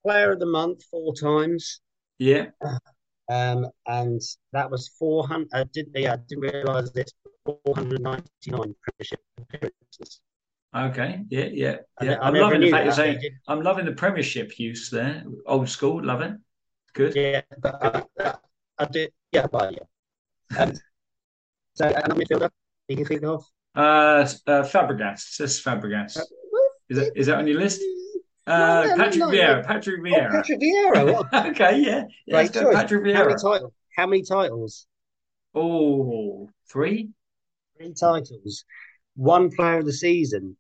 Player 0.06 0.32
of 0.32 0.40
the 0.40 0.46
month 0.46 0.84
four 0.90 1.14
times. 1.14 1.82
yeah. 2.18 2.48
Um, 3.32 3.68
and 3.86 4.20
that 4.54 4.72
was 4.72 4.88
400. 4.98 5.50
I 5.54 5.64
didn't, 5.66 5.96
yeah, 5.96 6.14
I 6.14 6.18
didn't 6.28 6.42
realize 6.42 6.92
this. 6.94 7.12
499 7.46 8.76
Premiership 8.82 9.20
appearances. 9.38 10.22
Okay. 10.76 11.22
Yeah. 11.30 11.46
Yeah. 11.52 11.76
Yeah. 12.02 12.18
I 12.22 12.28
I'm 12.28 12.34
loving 12.34 12.62
the 12.62 12.72
fact 12.72 12.86
you're 12.86 12.94
that. 12.94 13.22
saying. 13.22 13.40
I'm 13.48 13.62
loving 13.62 13.86
the 13.86 13.92
Premiership 13.92 14.58
use 14.60 14.90
there. 14.90 15.24
Old 15.46 15.70
school. 15.70 16.04
Love 16.04 16.22
it. 16.22 16.34
Good. 16.94 17.16
Yeah, 17.16 17.42
but 17.60 18.08
I, 18.20 18.34
I 18.78 18.86
did. 18.86 19.12
Yeah, 19.32 19.48
but 19.48 19.74
yeah. 19.74 20.58
Um, 20.58 20.74
so, 21.80 21.88
another 21.88 22.16
midfielder 22.16 22.50
you 22.90 22.98
can 22.98 23.06
think 23.06 23.24
of? 23.24 23.46
Uh, 23.74 24.28
uh 24.48 24.64
Fabregas. 24.64 25.20
Says 25.20 25.62
Fabregas. 25.62 26.20
Is 26.90 26.98
that 26.98 27.12
is 27.16 27.28
that 27.28 27.38
on 27.38 27.48
your 27.48 27.58
list? 27.58 27.82
Uh, 28.46 28.84
no, 28.84 28.84
no, 28.84 28.96
Patrick 28.98 29.20
no, 29.20 29.28
Vieira. 29.30 29.66
Patrick 29.66 30.00
Oh, 30.00 30.04
Vieira. 30.04 30.32
Patrick 30.32 30.60
Vieira. 30.60 31.30
Okay. 31.52 31.80
Yeah. 31.80 32.04
yeah 32.26 32.48
go 32.48 32.74
choice. 32.74 32.76
How 32.76 32.98
many 32.98 33.14
Vieira. 33.14 33.42
titles? 33.42 33.74
How 33.96 34.08
many 34.08 34.24
titles? 34.24 34.88
Oh, 35.56 36.50
three. 36.70 37.10
Three 37.78 37.94
titles. 37.94 38.66
One 39.16 39.50
player 39.50 39.78
of 39.78 39.86
the 39.86 39.94
season. 39.94 40.58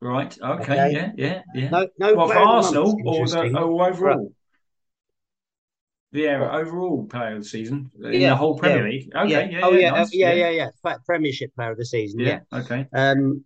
Right. 0.00 0.36
Okay. 0.42 0.62
Okay. 0.62 0.92
Yeah. 0.92 1.12
Yeah. 1.16 1.42
Yeah. 1.54 1.70
No, 1.70 1.88
no 1.98 2.14
Well, 2.16 2.26
for 2.26 2.34
player 2.34 2.46
of 2.46 2.72
the 2.72 2.80
Arsenal 2.80 3.00
or 3.06 3.26
the 3.26 3.58
oh, 3.58 3.82
overall? 3.82 4.32
Yeah, 6.12 6.48
overall 6.52 7.06
player 7.06 7.36
of 7.36 7.42
the 7.42 7.48
season 7.48 7.90
in 8.02 8.20
Yeah, 8.20 8.30
the 8.30 8.36
whole 8.36 8.56
Premier 8.58 8.86
yeah, 8.86 8.92
League. 8.92 9.10
Okay. 9.14 9.30
yeah. 9.30 9.58
Yeah. 9.58 9.60
Oh 9.64 9.72
yeah. 9.72 9.78
yeah, 9.80 9.90
nice. 9.90 10.14
yeah, 10.14 10.32
yeah, 10.32 10.50
yeah. 10.50 10.68
Fa- 10.82 11.00
Premiership 11.04 11.54
player 11.54 11.72
of 11.72 11.78
the 11.78 11.84
season. 11.84 12.20
Yeah. 12.20 12.40
Yeah. 12.52 12.58
Okay. 12.60 12.86
Um, 12.94 13.44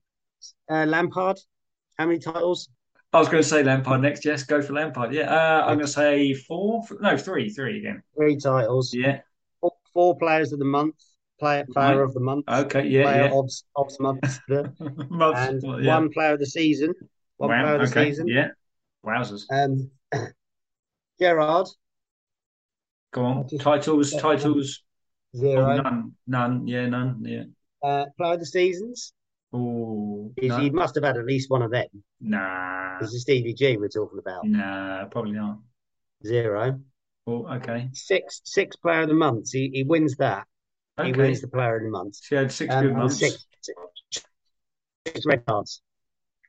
uh, 0.70 0.84
Lampard. 0.86 1.38
How 1.98 2.06
many 2.06 2.18
titles? 2.18 2.68
I 3.12 3.18
was 3.18 3.28
going 3.28 3.42
to 3.42 3.48
say 3.48 3.62
Lampard 3.64 4.02
next. 4.02 4.24
Yes, 4.24 4.44
go 4.44 4.62
for 4.62 4.72
Lampard. 4.74 5.12
Yeah. 5.12 5.30
Uh, 5.34 5.62
I'm 5.62 5.76
going 5.78 5.86
to 5.86 5.88
say 5.88 6.32
four. 6.34 6.82
No, 7.00 7.16
three. 7.16 7.50
Three 7.50 7.78
again. 7.78 8.02
Three 8.16 8.36
titles. 8.36 8.94
Yeah. 8.94 9.20
Four, 9.60 9.72
four 9.92 10.16
players 10.16 10.52
of 10.52 10.58
the 10.60 10.64
month. 10.64 10.94
Player 11.40 11.64
player 11.72 11.96
Right. 11.96 12.04
of 12.04 12.14
the 12.14 12.20
month. 12.20 12.44
Okay. 12.48 12.86
Yeah. 12.86 13.02
player 13.04 13.24
Yeah. 13.24 13.38
of 13.38 13.50
of. 13.74 13.90
Month- 14.00 15.36
and 15.38 15.62
well, 15.62 15.82
yeah. 15.82 15.94
one 15.96 16.10
player 16.10 16.34
of 16.34 16.38
the 16.38 16.46
season. 16.46 16.92
One 17.38 17.50
Wow. 17.50 17.62
player 17.62 17.74
of 17.76 17.80
the 17.90 18.00
Okay. 18.00 18.10
season. 18.10 18.28
Yeah. 18.28 18.48
Wowzers. 19.04 19.44
Um, 19.50 19.90
Gerrard 21.20 21.66
Go 23.12 23.24
on. 23.24 23.48
Titles. 23.58 24.12
Titles. 24.12 24.82
Oh, 25.34 25.38
zero. 25.38 25.76
none. 25.82 26.12
None. 26.26 26.66
Yeah. 26.66 26.86
None. 26.86 27.22
Yeah. 27.24 27.42
Uh, 27.82 28.06
player 28.16 28.34
of 28.34 28.40
the 28.40 28.46
seasons. 28.46 29.12
Oh. 29.52 30.32
He 30.40 30.48
No. 30.48 30.70
must 30.70 30.94
have 30.94 31.04
had 31.04 31.16
at 31.16 31.24
least 31.24 31.50
one 31.50 31.62
of 31.62 31.70
them. 31.70 31.86
Nah. 32.20 32.98
This 33.00 33.12
is 33.14 33.22
Stevie 33.22 33.54
G 33.54 33.76
we're 33.76 33.88
talking 33.88 34.18
about. 34.18 34.44
Nah. 34.46 35.06
Probably 35.06 35.32
not. 35.32 35.58
Zero. 36.24 36.80
Oh. 37.26 37.46
Okay. 37.56 37.88
Six 37.92 38.42
six 38.44 38.76
player 38.76 39.02
of 39.02 39.08
the 39.08 39.14
month. 39.14 39.50
He 39.52 39.70
he 39.72 39.82
wins 39.84 40.16
that. 40.16 40.46
He 41.02 41.12
wins 41.12 41.40
the 41.40 41.48
player 41.48 41.76
of 41.76 41.82
the 41.82 41.88
month. 41.88 42.18
She 42.22 42.34
had 42.34 42.52
six 42.52 42.72
Um, 42.74 42.84
good 42.86 42.94
months. 42.96 43.18
six, 43.18 43.46
six, 43.62 44.24
six 45.06 45.26
red 45.26 45.46
cards. 45.46 45.80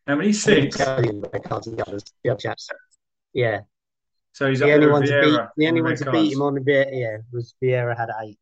How 0.06 0.16
many? 0.16 0.34
Six. 0.34 0.78
Red 0.80 1.44
cards. 1.46 1.68
The 1.68 1.84
others, 1.88 2.04
the 2.24 2.32
other 2.32 2.40
chaps. 2.40 2.68
Yeah. 3.34 3.62
So 4.34 4.50
he's 4.50 4.60
The 4.60 4.66
up 4.66 4.76
only 4.76 4.88
one 4.88 5.04
to 5.04 5.22
beat. 5.22 5.40
The 5.58 5.68
only 5.68 5.82
one 5.82 5.96
to 5.98 6.12
beat 6.12 6.34
him 6.34 6.42
on 6.42 6.54
the 6.56 6.62
bit. 6.62 6.90
Yeah, 6.92 7.18
was 7.32 7.54
Vieira 7.62 7.98
had 7.98 8.10
eight. 8.24 8.40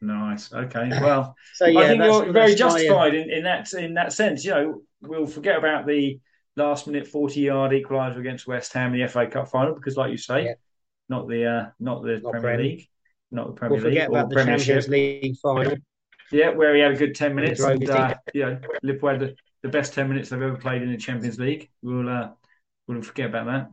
Nice. 0.00 0.52
Okay. 0.52 0.88
Well, 1.00 1.34
So 1.54 1.66
yeah, 1.66 1.80
I 1.80 1.88
think 1.88 2.02
you're 2.04 2.32
very 2.32 2.54
justified 2.54 3.14
in, 3.14 3.30
in 3.30 3.44
that 3.44 3.72
in 3.74 3.94
that 3.94 4.12
sense. 4.12 4.44
You 4.44 4.50
know, 4.52 4.82
we'll 5.02 5.26
forget 5.26 5.56
about 5.58 5.86
the 5.86 6.18
last 6.56 6.86
minute 6.86 7.06
forty 7.06 7.40
yard 7.40 7.72
equaliser 7.72 8.18
against 8.18 8.46
West 8.46 8.72
Ham 8.72 8.94
in 8.94 9.00
the 9.00 9.08
FA 9.08 9.26
Cup 9.26 9.48
final 9.48 9.74
because, 9.74 9.96
like 9.96 10.10
you 10.10 10.16
say, 10.18 10.44
Yeah. 10.46 10.54
not 11.08 11.28
the 11.28 11.44
uh, 11.46 11.66
not 11.78 12.02
the 12.02 12.18
Not 12.20 12.32
Premier 12.32 12.40
Prem. 12.56 12.60
League, 12.60 12.88
not 13.30 13.46
the 13.48 13.52
Premier 13.52 13.78
We'll 13.82 13.90
League 13.90 14.02
or 14.04 14.06
about 14.06 14.30
the. 14.30 14.36
Champions 14.36 14.88
League 14.88 15.36
final. 15.42 15.76
Yeah, 16.32 16.50
where 16.50 16.74
he 16.74 16.80
had 16.80 16.92
a 16.92 16.96
good 16.96 17.14
ten 17.14 17.34
minutes, 17.34 17.60
and 17.60 17.90
uh, 17.90 18.14
you 18.32 18.46
know, 18.46 18.60
Liverpool 18.82 19.10
had 19.10 19.20
the, 19.20 19.36
the 19.62 19.68
best 19.68 19.92
ten 19.94 20.08
minutes 20.08 20.30
they've 20.30 20.40
ever 20.40 20.56
played 20.56 20.80
in 20.82 20.90
the 20.90 20.96
Champions 20.96 21.38
League. 21.38 21.68
We'll 21.82 22.08
uh, 22.08 22.30
we'll 22.86 23.02
forget 23.02 23.26
about 23.30 23.46
that. 23.46 23.70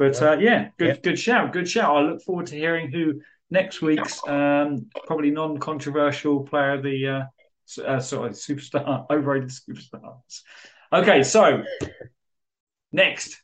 But 0.00 0.18
Yeah. 0.18 0.30
uh, 0.30 0.36
yeah, 0.38 0.68
good 0.78 1.02
good 1.02 1.18
shout, 1.18 1.52
good 1.52 1.68
shout. 1.68 1.94
I 1.94 2.00
look 2.00 2.22
forward 2.22 2.46
to 2.46 2.56
hearing 2.56 2.90
who 2.90 3.20
next 3.50 3.82
week's 3.82 4.26
um, 4.26 4.86
probably 5.06 5.30
non-controversial 5.30 6.44
player 6.44 6.72
of 6.72 6.82
the 6.82 7.06
uh, 7.06 7.82
uh, 7.84 8.00
sorry 8.00 8.30
superstar 8.30 9.04
overrated 9.10 9.50
superstars. 9.50 10.40
Okay, 10.90 11.22
so 11.22 11.64
next 12.92 13.42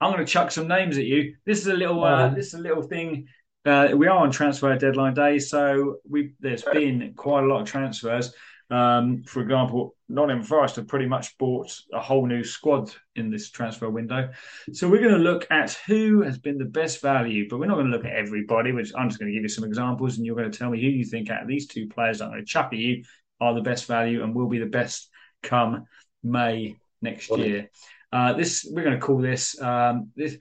I'm 0.00 0.10
going 0.10 0.24
to 0.24 0.32
chuck 0.32 0.50
some 0.50 0.66
names 0.66 0.96
at 0.96 1.04
you. 1.04 1.34
This 1.44 1.58
is 1.58 1.66
a 1.66 1.74
little 1.74 2.02
uh, 2.02 2.30
this 2.30 2.46
is 2.48 2.54
a 2.54 2.62
little 2.62 2.82
thing. 2.82 3.26
Uh, 3.66 3.88
we 3.94 4.06
are 4.06 4.16
on 4.16 4.30
transfer 4.30 4.74
deadline 4.78 5.12
day, 5.12 5.38
so 5.38 5.96
we 6.08 6.32
there's 6.40 6.62
been 6.62 7.12
quite 7.16 7.44
a 7.44 7.46
lot 7.46 7.60
of 7.60 7.66
transfers. 7.68 8.32
Um, 8.70 9.22
for 9.24 9.40
example, 9.40 9.94
Nottingham 10.08 10.44
Forest 10.44 10.76
have 10.76 10.88
pretty 10.88 11.06
much 11.06 11.36
bought 11.38 11.74
a 11.92 12.00
whole 12.00 12.26
new 12.26 12.44
squad 12.44 12.90
in 13.16 13.30
this 13.30 13.50
transfer 13.50 13.88
window. 13.88 14.30
So 14.72 14.88
we're 14.88 15.00
going 15.00 15.14
to 15.14 15.18
look 15.18 15.46
at 15.50 15.72
who 15.86 16.22
has 16.22 16.38
been 16.38 16.58
the 16.58 16.64
best 16.64 17.00
value, 17.00 17.48
but 17.48 17.58
we're 17.58 17.66
not 17.66 17.76
going 17.76 17.90
to 17.90 17.96
look 17.96 18.04
at 18.04 18.12
everybody. 18.12 18.72
Which 18.72 18.92
I'm 18.96 19.08
just 19.08 19.18
going 19.18 19.30
to 19.30 19.34
give 19.34 19.42
you 19.42 19.48
some 19.48 19.64
examples, 19.64 20.16
and 20.16 20.26
you're 20.26 20.36
going 20.36 20.50
to 20.50 20.58
tell 20.58 20.70
me 20.70 20.80
who 20.80 20.88
you 20.88 21.04
think 21.04 21.30
out 21.30 21.42
of 21.42 21.48
these 21.48 21.66
two 21.66 21.88
players 21.88 22.18
that 22.18 22.26
I'm 22.26 22.30
going 22.32 22.44
to 22.44 22.46
chuck 22.46 22.70
at 22.72 22.78
you 22.78 23.04
are 23.40 23.54
the 23.54 23.62
best 23.62 23.86
value 23.86 24.22
and 24.22 24.34
will 24.34 24.48
be 24.48 24.58
the 24.58 24.66
best 24.66 25.08
come 25.42 25.86
May 26.22 26.76
next 27.00 27.30
year. 27.30 27.70
Uh, 28.12 28.32
this 28.32 28.66
we're 28.70 28.84
going 28.84 28.98
to 28.98 29.04
call 29.04 29.18
this 29.18 29.60
um, 29.60 30.10
this 30.16 30.36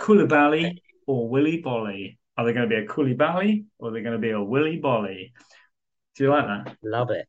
Koulibaly 0.00 0.78
or 1.06 1.28
Willy 1.28 1.60
Bolly. 1.60 2.18
Are 2.36 2.44
they 2.44 2.52
going 2.52 2.68
to 2.68 2.74
be 2.74 2.82
a 2.82 2.86
Koulibaly 2.86 3.64
or 3.78 3.88
are 3.88 3.92
they 3.92 4.02
going 4.02 4.12
to 4.12 4.18
be 4.18 4.30
a 4.30 4.42
Willy 4.42 4.76
Bolly? 4.76 5.32
Do 6.16 6.24
you 6.24 6.30
like 6.30 6.46
that? 6.46 6.76
Love 6.82 7.10
it. 7.10 7.26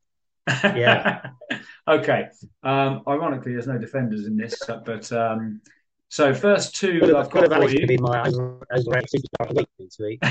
Yeah. 0.63 1.29
okay. 1.87 2.27
Um, 2.63 3.01
ironically, 3.07 3.53
there's 3.53 3.67
no 3.67 3.77
defenders 3.77 4.25
in 4.25 4.37
this, 4.37 4.59
but 4.85 5.11
um, 5.11 5.61
so 6.09 6.33
first 6.33 6.75
two 6.75 7.01
I've 7.17 7.29
got 7.29 7.51
for 7.51 7.69
you. 7.69 7.85
been 7.87 8.01
my 8.01 8.27
over- 8.27 8.65
overrated 8.71 9.09
superstar 9.09 9.49
of 9.49 9.55
the 9.55 9.61
week 9.61 9.69
this 9.79 9.97
week. 9.99 10.23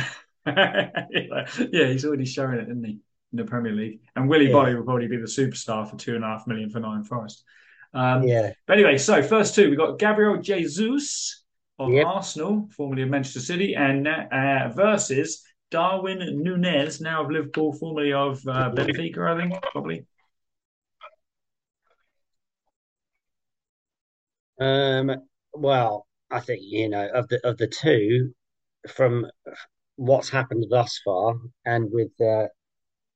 yeah, 1.73 1.87
he's 1.89 2.05
already 2.05 2.25
showing 2.25 2.59
it, 2.59 2.65
isn't 2.69 2.85
he, 2.85 2.93
in 2.93 3.37
the 3.37 3.45
Premier 3.45 3.73
League? 3.73 4.01
And 4.15 4.29
Willy 4.29 4.47
Yeah. 4.47 4.53
Bolly 4.53 4.75
will 4.75 4.85
probably 4.85 5.09
be 5.09 5.17
the 5.17 5.25
superstar 5.25 5.89
for 5.89 5.97
two 5.97 6.15
and 6.15 6.25
a 6.25 6.29
half 6.29 6.47
million 6.47 6.71
for 6.71 6.81
Nine 6.81 7.05
Forest. 7.05 7.45
Um, 7.95 8.23
Yeah. 8.23 8.53
But 8.67 8.75
anyway, 8.79 8.99
so 8.99 9.23
first 9.23 9.55
two, 9.55 9.69
we've 9.69 9.79
got 9.79 9.99
Gabriel 9.99 10.39
Jesus 10.41 11.43
of 11.79 11.91
Yep. 11.93 12.07
Arsenal, 12.07 12.69
formerly 12.77 13.03
of 13.03 13.11
Manchester 13.11 13.41
City, 13.41 13.75
and 13.75 14.07
uh, 14.09 14.69
versus 14.75 15.43
Darwin 15.71 16.43
Nunez, 16.43 17.01
now 17.01 17.25
of 17.25 17.31
Liverpool, 17.31 17.73
formerly 17.73 18.13
of 18.13 18.41
uh, 18.47 18.71
Benfica, 18.71 19.35
I 19.35 19.41
think, 19.41 19.63
probably. 19.73 20.07
Um, 24.61 25.13
well, 25.53 26.07
I 26.31 26.41
think 26.41 26.61
you 26.63 26.89
know 26.89 27.09
of 27.13 27.29
the 27.29 27.47
of 27.47 27.59
the 27.59 27.67
two, 27.67 28.35
from 28.89 29.27
what's 29.97 30.29
happened 30.31 30.65
thus 30.71 31.01
far, 31.05 31.35
and 31.65 31.91
with 31.91 32.13
uh, 32.21 32.47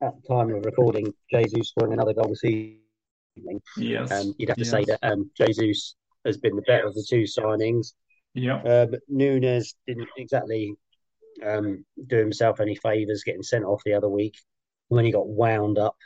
at 0.02 0.14
the 0.20 0.28
time 0.28 0.54
of 0.54 0.64
recording, 0.64 1.12
Jesus 1.32 1.70
scoring 1.70 1.92
another 1.92 2.14
goal 2.14 2.28
this 2.28 2.44
evening, 2.44 3.60
Yes. 3.76 4.10
um, 4.10 4.34
you'd 4.38 4.48
have 4.48 4.58
to 4.58 4.64
yes. 4.64 4.70
say 4.70 4.84
that 4.84 4.98
um, 5.02 5.30
Jesus 5.36 5.94
has 6.24 6.36
been 6.36 6.56
the 6.56 6.62
better 6.62 6.86
of 6.86 6.94
the 6.94 7.06
two 7.08 7.22
signings. 7.22 7.94
Yeah. 8.34 8.56
Uh, 8.56 8.86
but 8.86 9.00
Nunez 9.08 9.74
didn't 9.86 10.08
exactly 10.16 10.74
um, 11.46 11.84
do 12.06 12.16
himself 12.16 12.60
any 12.60 12.76
favours 12.76 13.24
getting 13.24 13.42
sent 13.42 13.64
off 13.64 13.82
the 13.84 13.94
other 13.94 14.08
week 14.08 14.36
when 14.88 15.04
he 15.04 15.12
got 15.12 15.28
wound 15.28 15.78
up 15.78 15.96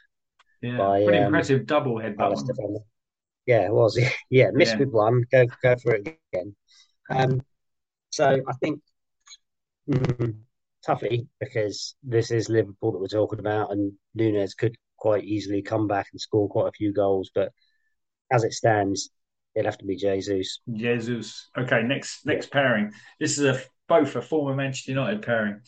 Yeah. 0.63 0.79
by, 0.79 1.05
Pretty 1.05 1.19
um, 1.19 1.27
impressive 1.27 1.67
double 1.67 1.99
head 1.99 2.17
Palace 2.17 2.41
button. 2.41 2.57
defender. 2.57 2.81
Yeah, 3.47 3.67
it 3.67 3.73
was. 3.73 3.99
Yeah, 4.31 4.51
missed 4.53 4.73
Yeah. 4.73 4.79
with 4.79 4.91
one. 4.91 5.25
Go 5.31 5.47
go 5.63 5.77
for 5.77 5.95
it 5.95 6.09
again. 6.33 6.57
Um, 7.11 7.43
so 8.11 8.25
I 8.49 8.53
think 8.63 8.81
mm, 9.89 10.35
toughly 10.85 11.29
because 11.41 11.95
this 12.03 12.31
is 12.31 12.49
Liverpool 12.49 12.93
that 12.93 12.99
we're 13.01 13.07
talking 13.09 13.39
about, 13.39 13.73
and 13.73 13.93
Nunez 14.15 14.55
could 14.55 14.77
quite 14.99 15.25
easily 15.25 15.63
come 15.63 15.87
back 15.87 16.07
and 16.13 16.21
score 16.21 16.49
quite 16.49 16.69
a 16.69 16.73
few 16.73 16.93
goals. 16.93 17.31
But 17.35 17.53
as 18.33 18.45
it 18.45 18.53
stands, 18.53 19.11
it'll 19.55 19.71
have 19.71 19.79
to 19.79 19.85
be 19.87 19.97
Jesus. 19.97 20.61
Jesus. 20.73 21.49
Okay, 21.57 21.83
next 21.83 22.25
next 22.27 22.51
pairing. 22.51 22.93
This 23.21 23.39
is 23.39 23.45
a 23.45 23.61
both 23.89 24.17
a 24.17 24.23
former 24.23 24.55
Manchester 24.55 24.93
United 24.93 25.23
pairing. 25.23 25.61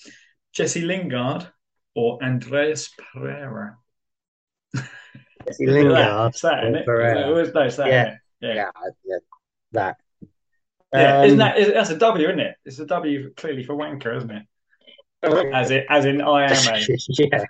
Jesse 0.53 0.83
Lingard 0.83 1.47
or 1.95 2.23
Andreas 2.23 2.91
Pereira. 3.13 3.77
Jesse 4.75 5.67
Lingard. 5.67 6.31
It's 6.35 6.41
that, 6.43 6.65
isn't 6.65 6.75
it? 6.77 6.87
Pereira. 6.87 7.29
It 7.29 7.33
was- 7.33 7.55
no, 7.55 7.69
that, 7.69 7.87
Yeah. 7.89 8.17
Yeah. 8.41 8.55
Yeah, 8.55 8.71
yeah, 9.05 9.17
that. 9.73 9.97
Yeah, 10.93 11.19
Um, 11.19 11.25
isn't 11.27 11.39
that 11.39 11.59
is, 11.59 11.73
that's 11.73 11.91
a 11.91 11.97
W, 11.99 12.29
isn't 12.29 12.41
it? 12.41 12.55
It's 12.65 12.79
a 12.79 12.87
W 12.87 13.33
clearly 13.35 13.65
for 13.65 13.75
wanker, 13.75 14.17
isn't 14.17 14.31
it? 14.31 14.43
As 15.53 15.71
it 15.71 15.87
as 15.89 16.05
in 16.05 16.21
I 16.21 16.45
am 16.45 16.75
a. 16.75 16.87
yeah, 17.19 17.45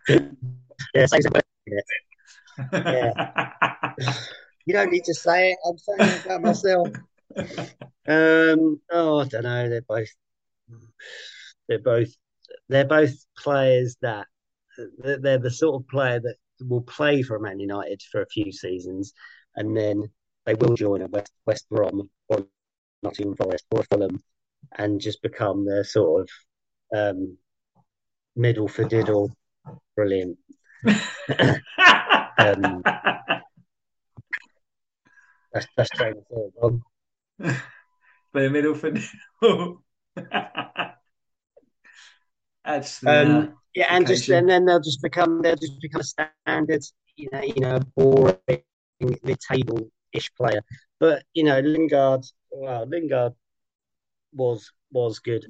yeah, 0.94 1.06
something. 1.06 1.42
You 4.66 4.72
don't 4.74 4.90
need 4.90 5.04
to 5.04 5.14
say 5.14 5.52
it. 5.52 5.58
I'm 5.64 5.78
saying 5.78 6.00
it 6.10 6.24
about 6.26 6.42
myself. 6.42 6.88
Um, 8.08 8.80
oh, 8.90 9.20
I 9.20 9.24
don't 9.28 9.44
know. 9.44 9.68
They're 9.68 9.82
both, 9.82 10.08
they're 11.68 11.78
both, 11.78 12.08
they're 12.68 12.86
both 12.86 13.14
players 13.38 13.96
that 14.02 14.26
they're, 14.98 15.38
the 15.38 15.50
sort 15.50 15.82
of 15.82 15.88
player 15.88 16.20
that 16.20 16.36
will 16.60 16.82
play 16.82 17.22
for 17.22 17.38
Man 17.38 17.60
United 17.60 18.02
for 18.10 18.22
a 18.22 18.28
few 18.28 18.52
seasons, 18.52 19.12
and 19.54 19.76
then 19.76 20.04
they 20.44 20.54
will 20.54 20.74
join 20.74 21.02
a 21.02 21.06
West 21.06 21.32
West 21.46 21.66
Brom 21.70 22.10
or 22.28 22.46
Nottingham 23.02 23.36
Forest 23.36 23.64
or 23.70 23.82
Fulham, 23.84 24.20
and 24.76 25.00
just 25.00 25.22
become 25.22 25.64
the 25.64 25.84
sort 25.84 26.22
of 26.22 26.28
um, 26.96 27.38
middle 28.34 28.68
for 28.68 28.84
diddle. 28.84 29.30
Brilliant. 29.94 30.38
Um, 32.38 32.82
That's 35.56 35.66
that's 35.74 35.88
train 35.90 36.14
of 36.18 36.26
thought. 36.28 37.62
Play 38.32 38.48
middle 38.50 38.74
for 38.74 38.92
That's 42.64 43.00
the, 43.00 43.22
Um, 43.22 43.54
yeah, 43.74 43.86
and 43.90 44.06
just 44.06 44.28
and 44.28 44.48
then 44.48 44.64
they'll 44.64 44.80
just 44.80 45.02
become 45.02 45.42
they'll 45.42 45.56
just 45.56 45.80
become 45.80 46.00
a 46.00 46.04
standard, 46.04 46.82
you 47.16 47.28
know, 47.30 47.42
you 47.42 47.60
know, 47.60 47.78
boring 47.94 48.38
mid-table 49.00 49.90
ish 50.12 50.34
player. 50.34 50.60
But 50.98 51.22
you 51.34 51.44
know, 51.44 51.60
Lingard, 51.60 52.24
well, 52.50 52.86
Lingard 52.86 53.34
was 54.32 54.72
was 54.90 55.18
good 55.18 55.46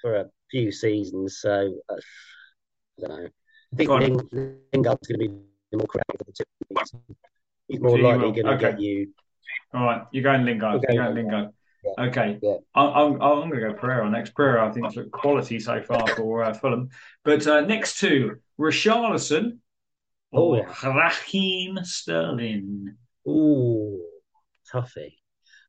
for 0.00 0.16
a 0.16 0.30
few 0.50 0.70
seasons. 0.72 1.38
So 1.40 1.74
uh, 1.88 1.94
I 1.94 3.00
don't 3.00 3.10
know. 3.10 3.28
I 3.72 3.76
think 3.76 3.90
Ling, 3.90 4.58
Lingard's 4.72 5.06
going 5.08 5.20
to 5.20 5.28
be 5.28 5.76
more 5.76 5.86
credible 5.86 6.16
for 6.18 6.24
the 6.24 6.32
two. 6.32 6.44
He's 7.66 7.80
more 7.80 7.98
likely 7.98 8.32
going 8.32 8.46
to 8.46 8.52
okay. 8.52 8.70
get 8.70 8.80
you. 8.80 9.12
All 9.74 9.84
right, 9.84 10.06
you're 10.12 10.22
going 10.22 10.44
Lingard. 10.44 10.82
You're 10.88 11.04
going 11.04 11.14
Lingard. 11.14 11.50
Yeah. 11.84 12.06
Okay, 12.06 12.38
yeah. 12.42 12.56
I'm, 12.74 12.88
I'm, 12.88 13.12
I'm 13.22 13.48
going 13.48 13.52
to 13.52 13.60
go 13.60 13.72
Pereira 13.72 14.10
next. 14.10 14.34
Pereira, 14.34 14.68
I 14.68 14.72
think, 14.72 14.86
it's 14.86 15.08
quality 15.12 15.60
so 15.60 15.82
far 15.82 16.06
for 16.08 16.42
uh, 16.42 16.52
Fulham. 16.52 16.88
But 17.24 17.46
uh, 17.46 17.60
next 17.60 17.98
two, 17.98 18.36
Richarlison 18.58 19.58
oh. 20.32 20.60
Raheem 20.84 21.78
Sterling. 21.82 22.96
Ooh, 23.26 24.00
toughie. 24.72 25.14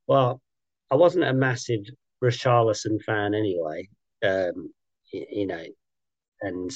Well, 0.07 0.41
I 0.89 0.95
wasn't 0.95 1.25
a 1.25 1.33
massive 1.33 1.81
Richarlison 2.23 3.01
fan 3.03 3.33
anyway. 3.35 3.89
Um, 4.23 4.71
you, 5.11 5.25
you 5.29 5.47
know, 5.47 5.63
and 6.41 6.71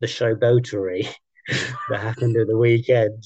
the 0.00 0.06
showboatery 0.06 1.08
that 1.90 2.00
happened 2.00 2.36
at 2.36 2.46
the 2.46 2.56
weekend 2.56 3.24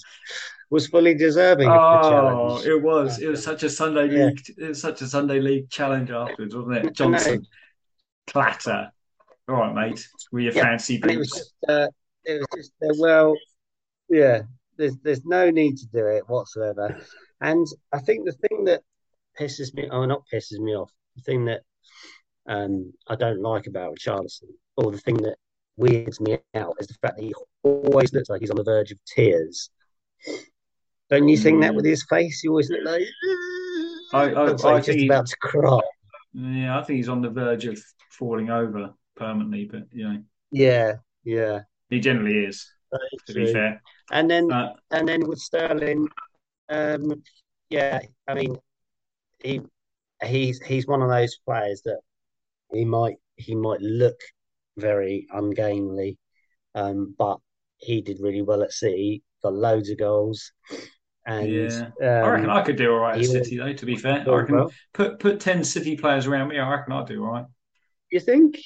was 0.72 0.86
fully 0.86 1.14
deserving 1.14 1.68
oh, 1.68 2.62
it 2.64 2.82
was. 2.82 3.18
It 3.18 3.28
was 3.28 3.44
such 3.44 3.62
a 3.62 3.68
Sunday 3.68 4.08
yeah. 4.08 4.24
league. 4.24 4.40
It 4.56 4.68
was 4.68 4.80
such 4.80 5.02
a 5.02 5.06
Sunday 5.06 5.38
league 5.38 5.68
challenge 5.68 6.10
afterwards, 6.10 6.56
wasn't 6.56 6.86
it? 6.86 6.92
Johnson, 6.94 7.46
clatter. 8.26 8.90
All 9.48 9.56
right, 9.56 9.74
mate. 9.74 10.08
Were 10.32 10.40
your 10.40 10.54
yeah. 10.54 10.62
fancy 10.62 10.96
boots? 10.96 11.12
It 11.12 11.18
was 11.18 11.30
just, 11.30 11.54
uh, 11.68 11.88
it 12.24 12.40
was 12.40 12.46
just 12.56 12.72
uh, 12.82 12.94
well, 12.98 13.34
yeah. 14.08 14.42
There's 14.78 14.96
there's 15.02 15.22
no 15.26 15.50
need 15.50 15.76
to 15.76 15.86
do 15.88 16.06
it 16.06 16.26
whatsoever, 16.26 16.98
and 17.42 17.66
I 17.92 17.98
think 17.98 18.24
the 18.24 18.32
thing 18.32 18.64
that 18.64 18.80
pisses 19.38 19.74
me, 19.74 19.88
oh, 19.90 20.06
not 20.06 20.22
pisses 20.32 20.58
me 20.58 20.74
off, 20.74 20.90
the 21.16 21.22
thing 21.22 21.44
that 21.44 21.60
um, 22.48 22.94
I 23.08 23.16
don't 23.16 23.42
like 23.42 23.66
about 23.66 23.94
Richarlison, 23.98 24.48
or 24.78 24.90
the 24.90 24.98
thing 24.98 25.18
that 25.18 25.36
weirds 25.76 26.18
me 26.18 26.38
out, 26.54 26.76
is 26.80 26.86
the 26.86 26.94
fact 27.02 27.18
that 27.18 27.24
he 27.24 27.34
always 27.62 28.14
looks 28.14 28.30
like 28.30 28.40
he's 28.40 28.50
on 28.50 28.56
the 28.56 28.64
verge 28.64 28.90
of 28.90 28.98
tears. 29.04 29.68
Don't 31.12 31.28
you 31.28 31.36
think 31.36 31.60
that 31.60 31.74
with 31.74 31.84
his 31.84 32.06
face? 32.08 32.40
He 32.40 32.48
always 32.48 32.70
look 32.70 32.86
like, 32.86 33.02
I, 34.14 34.30
I, 34.30 34.44
looks 34.46 34.64
like 34.64 34.72
I 34.72 34.76
he's 34.78 34.86
just 34.86 35.04
about 35.04 35.26
to 35.26 35.36
cry. 35.42 35.80
Yeah, 36.32 36.78
I 36.78 36.82
think 36.82 36.96
he's 36.96 37.10
on 37.10 37.20
the 37.20 37.28
verge 37.28 37.66
of 37.66 37.78
falling 38.12 38.48
over 38.48 38.94
permanently, 39.14 39.68
but 39.70 39.82
you 39.92 40.08
know. 40.08 40.22
Yeah, 40.52 40.94
yeah. 41.22 41.60
He 41.90 42.00
generally 42.00 42.46
is, 42.46 42.66
to 43.26 43.32
true. 43.34 43.44
be 43.44 43.52
fair. 43.52 43.82
And 44.10 44.30
then, 44.30 44.50
uh, 44.50 44.72
and 44.90 45.06
then 45.06 45.28
with 45.28 45.38
Sterling, 45.38 46.08
um, 46.70 47.22
yeah, 47.68 48.00
I 48.26 48.32
mean, 48.32 48.56
he 49.44 49.60
he's 50.24 50.62
he's 50.62 50.86
one 50.86 51.02
of 51.02 51.10
those 51.10 51.36
players 51.44 51.82
that 51.84 52.00
he 52.72 52.86
might 52.86 53.16
he 53.36 53.54
might 53.54 53.82
look 53.82 54.18
very 54.78 55.26
ungainly, 55.30 56.16
um, 56.74 57.14
but 57.18 57.36
he 57.76 58.00
did 58.00 58.16
really 58.18 58.40
well 58.40 58.62
at 58.62 58.72
City. 58.72 59.22
Got 59.42 59.52
loads 59.52 59.90
of 59.90 59.98
goals. 59.98 60.52
And 61.24 61.48
yeah, 61.48 61.90
um, 62.00 62.24
I 62.24 62.30
reckon 62.30 62.50
I 62.50 62.62
could 62.62 62.76
do 62.76 62.92
all 62.92 62.98
right 62.98 63.18
at 63.18 63.24
City 63.24 63.56
though. 63.56 63.72
To 63.72 63.86
be 63.86 63.96
fair, 63.96 64.24
I 64.28 64.34
reckon 64.34 64.56
well. 64.56 64.72
put 64.92 65.20
put 65.20 65.40
ten 65.40 65.62
City 65.62 65.96
players 65.96 66.26
around 66.26 66.48
me. 66.48 66.58
I 66.58 66.68
reckon 66.68 66.92
I'd 66.92 67.06
do 67.06 67.24
all 67.24 67.30
right. 67.30 67.44
You 68.10 68.20
think? 68.20 68.58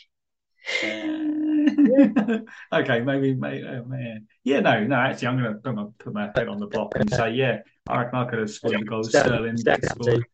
okay, 0.82 3.00
maybe, 3.00 3.34
maybe, 3.34 3.64
oh 3.64 3.84
man, 3.84 4.26
yeah, 4.42 4.60
no, 4.60 4.84
no. 4.84 4.96
Actually, 4.96 5.28
I'm 5.28 5.60
gonna, 5.62 5.86
put 5.98 6.12
my 6.12 6.30
head 6.34 6.48
on 6.48 6.58
the 6.58 6.66
block 6.66 6.92
and 6.96 7.08
say, 7.08 7.32
yeah, 7.32 7.60
I 7.88 8.02
reckon 8.02 8.18
I 8.18 8.24
could 8.24 8.40
have 8.40 8.50
scored 8.50 8.80
the 8.80 8.84
goals. 8.84 9.10
Sterling, 9.10 9.56
Sterling 9.56 10.24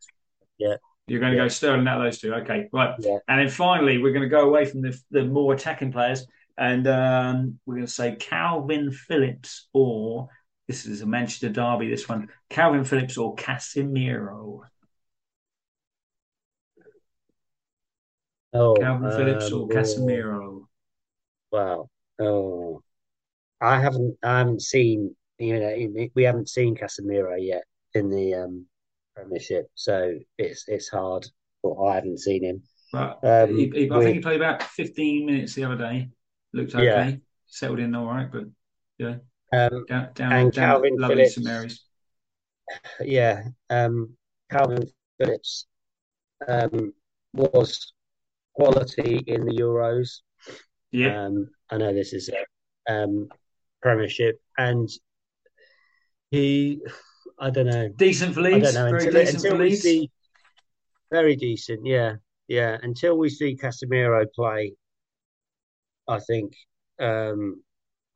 yeah. 0.59 0.77
You're 1.07 1.21
going 1.21 1.33
to 1.33 1.37
yeah. 1.37 1.45
go 1.45 1.49
Sterling 1.49 1.87
out 1.87 1.99
of 1.99 2.05
those 2.05 2.21
two, 2.21 2.33
okay? 2.35 2.69
Right, 2.73 2.95
yeah. 3.01 3.19
and 3.29 3.41
then 3.41 3.49
finally, 3.49 3.99
we're 3.99 4.13
going 4.13 4.23
to 4.23 4.29
go 4.29 4.49
away 4.49 4.65
from 4.65 4.81
the 4.81 4.99
the 5.11 5.25
more 5.25 5.53
attacking 5.53 5.93
players, 5.93 6.27
and 6.57 6.87
um, 6.87 7.59
we're 7.67 7.75
going 7.75 7.87
to 7.87 7.93
say 7.93 8.17
Kalvin 8.17 8.95
Phillips 8.95 9.69
or 9.73 10.29
this 10.73 10.87
is 10.87 11.03
a 11.03 11.07
Manchester 11.07 11.51
derby. 11.51 11.91
This 11.91 12.09
one, 12.09 12.29
Kalvin 12.51 12.87
Phillips 12.87 13.19
or 13.19 13.37
Casemiro. 13.37 14.61
Oh, 18.55 18.75
Kalvin 18.75 19.13
um, 19.13 19.17
Phillips 19.17 19.53
or 19.53 19.69
Casemiro. 19.69 20.67
Wow. 21.51 21.89
Oh, 22.19 22.83
I 23.61 23.81
haven't. 23.81 24.17
I 24.23 24.39
haven't 24.39 24.63
seen. 24.63 25.15
You 25.39 25.61
know, 25.61 26.09
we 26.15 26.23
haven't 26.23 26.49
seen 26.49 26.77
Casemiro 26.77 27.37
yet 27.39 27.65
in 27.95 28.09
the 28.09 28.35
um, 28.35 28.67
Premiership, 29.15 29.67
so 29.75 30.19
it's 30.39 30.65
it's 30.69 30.89
hard. 30.89 31.27
But 31.63 31.75
I 31.83 31.97
haven't 31.97 32.21
seen 32.21 32.45
him. 32.45 32.63
But 32.93 33.19
um, 33.23 33.57
he, 33.57 33.71
he, 33.75 33.91
I 33.91 34.01
think 34.01 34.15
he 34.15 34.21
played 34.21 34.41
about 34.41 34.63
fifteen 34.63 35.27
minutes 35.27 35.55
the 35.55 35.65
other 35.65 35.77
day. 35.77 36.09
Looked 36.55 36.75
okay, 36.75 36.85
yeah. 36.85 37.13
settled 37.47 37.81
in 37.81 37.95
all 37.95 38.07
right, 38.07 38.31
but 38.31 38.45
yeah. 38.99 39.17
Um, 39.53 39.85
down, 39.87 40.09
down, 40.15 40.33
and 40.33 40.53
down 40.53 40.81
Kalvin 40.81 41.09
Phillips, 41.09 41.39
Mary's. 41.39 41.85
Yeah, 43.01 43.45
um, 43.69 44.17
Kalvin 44.51 44.91
Phillips 45.19 45.67
um, 46.49 46.95
was 47.35 47.93
quality 48.55 49.23
in 49.27 49.45
the 49.45 49.53
Euros. 49.53 50.21
Yeah, 50.91 51.27
um, 51.27 51.49
I 51.71 51.77
know 51.77 51.93
this 51.93 52.13
is 52.13 52.31
a 52.31 52.93
um, 52.93 53.29
Premiership, 53.83 54.41
and 54.57 54.89
he, 56.31 56.81
I 57.39 57.51
don't 57.51 57.67
know, 57.67 57.89
decent 57.97 58.35
for 58.35 58.43
Leeds. 58.43 58.73
Very 58.73 58.93
until, 58.93 59.13
decent 59.13 59.45
until 59.45 59.59
Leeds. 59.59 59.83
See, 59.83 60.11
very 61.11 61.37
decent, 61.37 61.85
yeah, 61.85 62.15
yeah. 62.49 62.79
Until 62.83 63.19
we 63.19 63.29
see 63.29 63.55
Casemiro 63.55 64.25
play, 64.35 64.73
I 66.09 66.21
think 66.21 66.55
um, 66.99 67.63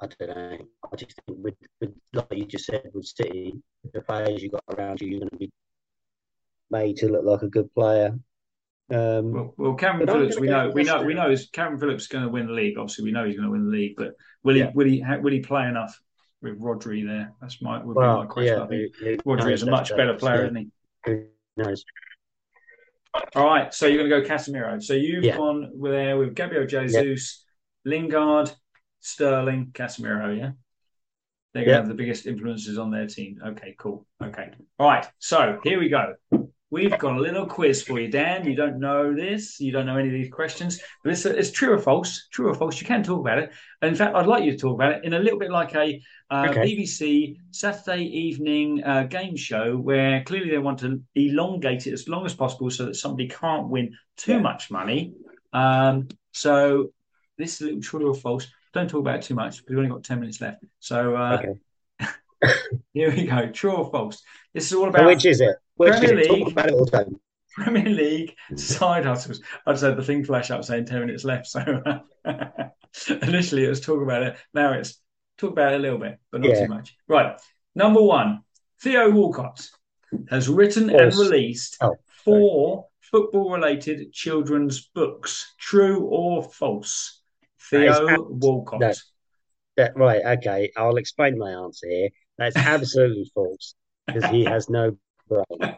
I 0.01 0.07
don't 0.07 0.37
know. 0.37 0.59
I 0.93 0.97
just 0.97 1.19
think 1.27 1.39
with, 1.43 1.55
with 1.81 1.93
like 2.13 2.27
you 2.33 2.45
just 2.45 2.67
said 2.67 2.91
with 2.93 3.07
City, 3.07 3.55
the 3.93 4.03
players 4.03 4.43
you 4.43 4.51
got 4.51 4.65
around 4.77 5.01
you, 5.01 5.09
you're 5.09 5.21
going 5.21 5.31
to 5.31 5.37
be 5.37 5.51
made 6.71 6.97
to 6.99 7.09
look 7.09 7.25
like 7.25 7.43
a 7.43 7.49
good 7.49 7.73
player. 7.75 8.19
Um, 8.89 9.33
well, 9.33 9.55
well, 9.57 9.75
Cameron 9.75 10.07
Phillips, 10.07 10.39
we 10.39 10.49
know, 10.49 10.71
we 10.73 10.85
know, 10.85 11.03
we 11.03 11.15
know, 11.15 11.31
is 11.31 11.49
Cameron 11.51 11.81
Phillips 11.81 12.07
going 12.07 12.25
to 12.25 12.31
win 12.31 12.47
the 12.47 12.53
league? 12.53 12.79
Obviously, 12.79 13.05
we 13.05 13.11
know 13.11 13.25
he's 13.25 13.37
going 13.37 13.47
to 13.47 13.53
win 13.53 13.65
the 13.65 13.71
league, 13.71 13.95
but 13.97 14.13
will 14.45 14.57
yeah. 14.57 14.67
he, 14.67 14.73
will 14.75 14.87
he, 14.87 15.03
will 15.23 15.33
he 15.33 15.41
play 15.41 15.67
enough 15.67 15.99
with 16.43 16.61
Rodri 16.61 17.05
there? 17.05 17.33
That's 17.41 17.61
my, 17.63 17.83
would 17.83 17.97
well, 17.97 18.17
be 18.17 18.27
my 18.27 18.33
question. 18.33 18.59
Yeah, 18.59 18.65
I 18.65 18.69
think 18.69 19.25
Rodri 19.25 19.53
is 19.53 19.63
a 19.63 19.71
much 19.71 19.91
better 19.97 20.15
player, 20.15 20.45
isn't 20.45 20.57
he? 20.57 20.71
Who 21.07 21.25
knows? 21.57 21.85
All 23.35 23.47
right, 23.47 23.73
so 23.73 23.87
you're 23.87 24.07
going 24.07 24.23
to 24.23 24.29
go 24.29 24.35
Casemiro. 24.35 24.83
So 24.83 24.93
you've 24.93 25.25
yeah. 25.25 25.37
gone 25.37 25.73
there 25.81 26.19
with 26.19 26.35
Gabriel 26.35 26.67
Jesus, 26.67 27.45
Lingard, 27.85 28.53
Sterling, 29.01 29.71
Casemiro, 29.73 30.37
yeah? 30.37 30.51
They're 31.55 31.65
going 31.65 31.75
to 31.75 31.81
have 31.81 31.89
the 31.89 31.95
biggest 31.95 32.27
influences 32.27 32.77
on 32.77 32.91
their 32.91 33.07
team. 33.07 33.39
Okay, 33.45 33.75
cool. 33.79 34.07
Okay. 34.23 34.51
All 34.79 34.89
right. 34.89 35.07
So 35.19 35.59
here 35.65 35.81
we 35.81 35.89
go. 35.89 36.15
We've 36.69 36.99
got 36.99 37.17
a 37.17 37.21
little 37.21 37.47
quiz 37.47 37.83
for 37.83 37.99
you, 37.99 38.09
Dan. 38.09 38.45
You 38.45 38.57
don't 38.57 38.81
know 38.81 39.15
this. 39.15 39.61
You 39.61 39.73
don't 39.73 39.87
know 39.87 39.97
any 39.97 40.09
of 40.09 40.13
these 40.13 40.31
questions. 40.31 40.81
But 41.03 41.13
it's, 41.13 41.25
it's 41.25 41.53
true 41.53 41.73
or 41.73 41.79
false. 41.79 42.27
True 42.33 42.51
or 42.51 42.55
false. 42.55 42.81
You 42.81 42.87
can 42.87 43.03
talk 43.03 43.21
about 43.21 43.39
it. 43.39 43.53
And 43.81 43.91
in 43.91 43.95
fact, 43.95 44.17
I'd 44.17 44.27
like 44.27 44.45
you 44.45 44.51
to 44.51 44.59
talk 44.59 44.75
about 44.75 44.93
it 44.93 45.05
in 45.05 45.15
a 45.15 45.19
little 45.19 45.39
bit 45.39 45.51
like 45.51 45.75
a 45.75 46.03
uh, 46.29 46.49
okay. 46.51 46.61
BBC 46.63 47.37
Saturday 47.53 48.03
evening 48.03 48.83
uh, 48.85 49.05
game 49.05 49.37
show 49.37 49.77
where 49.77 50.25
clearly 50.25 50.51
they 50.51 50.59
want 50.59 50.81
to 50.81 51.01
elongate 51.15 51.87
it 51.87 51.93
as 51.93 52.09
long 52.09 52.27
as 52.27 52.35
possible 52.35 52.69
so 52.69 52.87
that 52.87 52.97
somebody 52.97 53.29
can't 53.29 53.69
win 53.69 53.95
too 54.17 54.33
yeah. 54.33 54.41
much 54.41 54.71
money. 54.71 55.15
Um, 55.53 56.09
so 56.33 56.89
this 57.39 57.55
is 57.55 57.61
a 57.61 57.65
little 57.67 57.81
true 57.81 58.11
or 58.11 58.15
false. 58.15 58.49
Don't 58.77 58.91
talk 58.91 59.01
about 59.01 59.17
it 59.17 59.23
too 59.23 59.35
much. 59.35 59.63
We've 59.67 59.79
only 59.79 59.89
got 59.89 60.05
10 60.05 60.21
minutes 60.21 60.39
left. 60.43 60.63
So 60.81 61.17
uh, 61.17 61.39
okay. 61.41 62.53
here 62.93 63.11
we 63.11 63.25
go. 63.25 63.49
True 63.49 63.73
or 63.73 63.91
false? 63.91 64.23
This 64.53 64.67
is 64.67 64.75
all 64.75 64.87
about. 64.87 65.07
which 65.07 65.25
is 65.25 65.41
it? 65.41 65.57
Which 65.77 65.95
Premier 65.95 66.19
is 66.19 66.29
League. 66.29 66.49
About 66.49 66.67
it 66.67 66.75
all 66.75 66.85
the 66.85 66.91
time. 66.91 67.19
Premier 67.55 67.89
League 67.89 68.35
side 68.55 69.07
hustles. 69.07 69.41
I 69.67 69.73
just 69.73 69.83
had 69.83 69.97
the 69.97 70.05
thing 70.05 70.27
flash 70.27 70.51
up 70.51 70.63
saying 70.63 70.85
10 70.85 71.01
minutes 71.01 71.25
left. 71.25 71.47
So 71.47 71.61
initially 73.23 73.65
it 73.65 73.71
was 73.71 73.81
talk 73.81 74.03
about 74.03 74.23
it. 74.23 74.37
Now 74.53 74.75
it's 74.75 75.01
talk 75.39 75.53
about 75.53 75.73
it 75.73 75.77
a 75.77 75.83
little 75.83 75.99
bit, 75.99 76.19
but 76.31 76.43
not 76.43 76.51
yeah. 76.51 76.67
too 76.67 76.69
much. 76.69 76.95
Right. 77.09 77.41
Number 77.75 78.03
one, 78.03 78.43
Theo 78.83 79.11
Walcott 79.11 79.71
has 80.29 80.51
written 80.51 80.91
false. 80.91 81.01
and 81.01 81.15
released 81.15 81.79
oh, 81.81 81.97
four 82.27 82.89
football 83.01 83.53
related 83.53 84.13
children's 84.13 84.87
books. 84.95 85.55
True 85.59 86.05
or 86.05 86.43
false? 86.43 87.23
Theo 87.71 88.29
Walcott. 88.31 88.81
No, 88.81 88.93
that, 89.77 89.97
right, 89.97 90.39
okay. 90.39 90.73
I'll 90.77 90.97
explain 90.97 91.39
my 91.39 91.51
answer 91.51 91.89
here. 91.89 92.09
That's 92.39 92.57
absolutely 92.57 93.31
false 93.35 93.75
because 94.07 94.25
he 94.31 94.45
has 94.45 94.69
no 94.69 94.97
brain. 95.29 95.45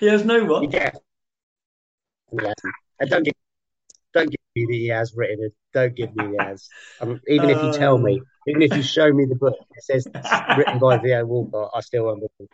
he 0.00 0.06
has 0.06 0.24
no 0.24 0.44
what? 0.44 0.72
Yeah. 0.72 0.90
yeah. 2.32 2.52
don't 3.08 3.24
give, 3.24 3.34
don't 4.12 4.30
give 4.30 4.40
me 4.54 4.66
that 4.66 4.74
he 4.74 4.88
has 4.88 5.14
written 5.16 5.44
it. 5.44 5.54
Don't 5.72 5.94
give 5.94 6.14
me 6.14 6.36
the 6.36 6.42
has. 6.42 6.68
Um, 7.00 7.20
even 7.26 7.50
if 7.50 7.62
you 7.62 7.72
tell 7.72 7.98
me, 7.98 8.20
even 8.46 8.62
if 8.62 8.76
you 8.76 8.82
show 8.82 9.10
me 9.12 9.24
the 9.24 9.36
book, 9.36 9.54
it 9.58 9.84
says 9.84 10.06
it's 10.14 10.28
written 10.58 10.78
by 10.78 10.98
Theo 10.98 11.24
Walcott, 11.24 11.70
I 11.74 11.80
still 11.80 12.04
won't 12.04 12.20
believe. 12.20 12.50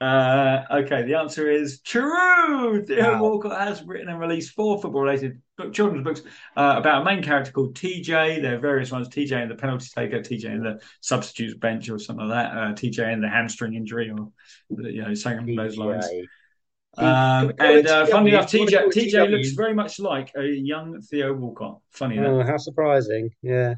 Uh, 0.00 0.64
okay, 0.70 1.02
the 1.02 1.14
answer 1.14 1.50
is 1.50 1.80
true. 1.80 2.82
Theo 2.86 3.12
Wow. 3.12 3.22
Walcott 3.22 3.60
has 3.60 3.82
written 3.82 4.08
and 4.08 4.18
released 4.18 4.52
four 4.52 4.80
football-related 4.80 5.42
book, 5.58 5.74
children's 5.74 6.04
books 6.04 6.22
uh, 6.56 6.76
about 6.78 7.02
a 7.02 7.04
main 7.04 7.22
character 7.22 7.52
called 7.52 7.74
TJ. 7.74 8.40
There 8.40 8.56
are 8.56 8.60
various 8.60 8.90
ones: 8.90 9.08
TJ 9.10 9.32
and 9.42 9.50
the 9.50 9.56
penalty 9.56 9.88
taker, 9.94 10.20
TJ 10.20 10.46
and 10.46 10.64
the 10.64 10.80
substitutes 11.02 11.54
bench, 11.54 11.90
or 11.90 11.98
something 11.98 12.26
like 12.28 12.44
that. 12.44 12.56
Uh, 12.56 12.72
TJ 12.72 13.12
and 13.12 13.22
the 13.22 13.28
hamstring 13.28 13.74
injury, 13.74 14.10
or 14.10 14.32
you 14.70 15.02
know, 15.02 15.12
something 15.12 15.50
along 15.50 15.56
those 15.56 15.76
lines. 15.76 16.06
Um, 16.96 17.52
and 17.58 17.86
uh, 17.86 18.06
funny 18.06 18.30
enough, 18.30 18.50
Do 18.50 18.58
you 18.58 18.64
wanna 18.64 18.88
TJ 18.88 19.12
TJ 19.12 19.30
looks 19.30 19.50
very 19.50 19.74
much 19.74 20.00
like 20.00 20.32
a 20.34 20.44
young 20.44 21.02
Theo 21.02 21.34
Walcott. 21.34 21.78
Funny 21.90 22.16
that. 22.16 22.26
Oh, 22.26 22.42
how 22.42 22.56
surprising! 22.56 23.30
Yeah. 23.42 23.74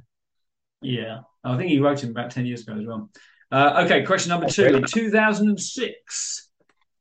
Yeah, 0.83 1.21
I 1.45 1.57
think 1.57 1.71
he 1.71 1.79
wrote 1.79 2.03
him 2.03 2.11
about 2.11 2.33
10 2.33 2.45
years 2.45 2.63
ago 2.63 2.77
as 2.79 2.87
well. 2.87 3.09
Uh, 3.53 3.83
okay, 3.85 4.03
question 4.03 4.31
number 4.31 4.49
two. 4.49 4.65
In 4.65 4.85
2006, 4.85 6.49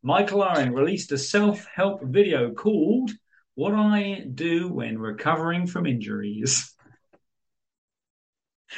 Michael 0.03 0.43
Owen 0.43 0.73
released 0.73 1.13
a 1.13 1.17
self 1.17 1.65
help 1.73 2.03
video 2.03 2.51
called 2.51 3.09
What 3.55 3.73
I 3.73 4.25
Do 4.35 4.67
When 4.67 4.97
Recovering 4.99 5.65
from 5.65 5.85
Injuries. 5.85 6.73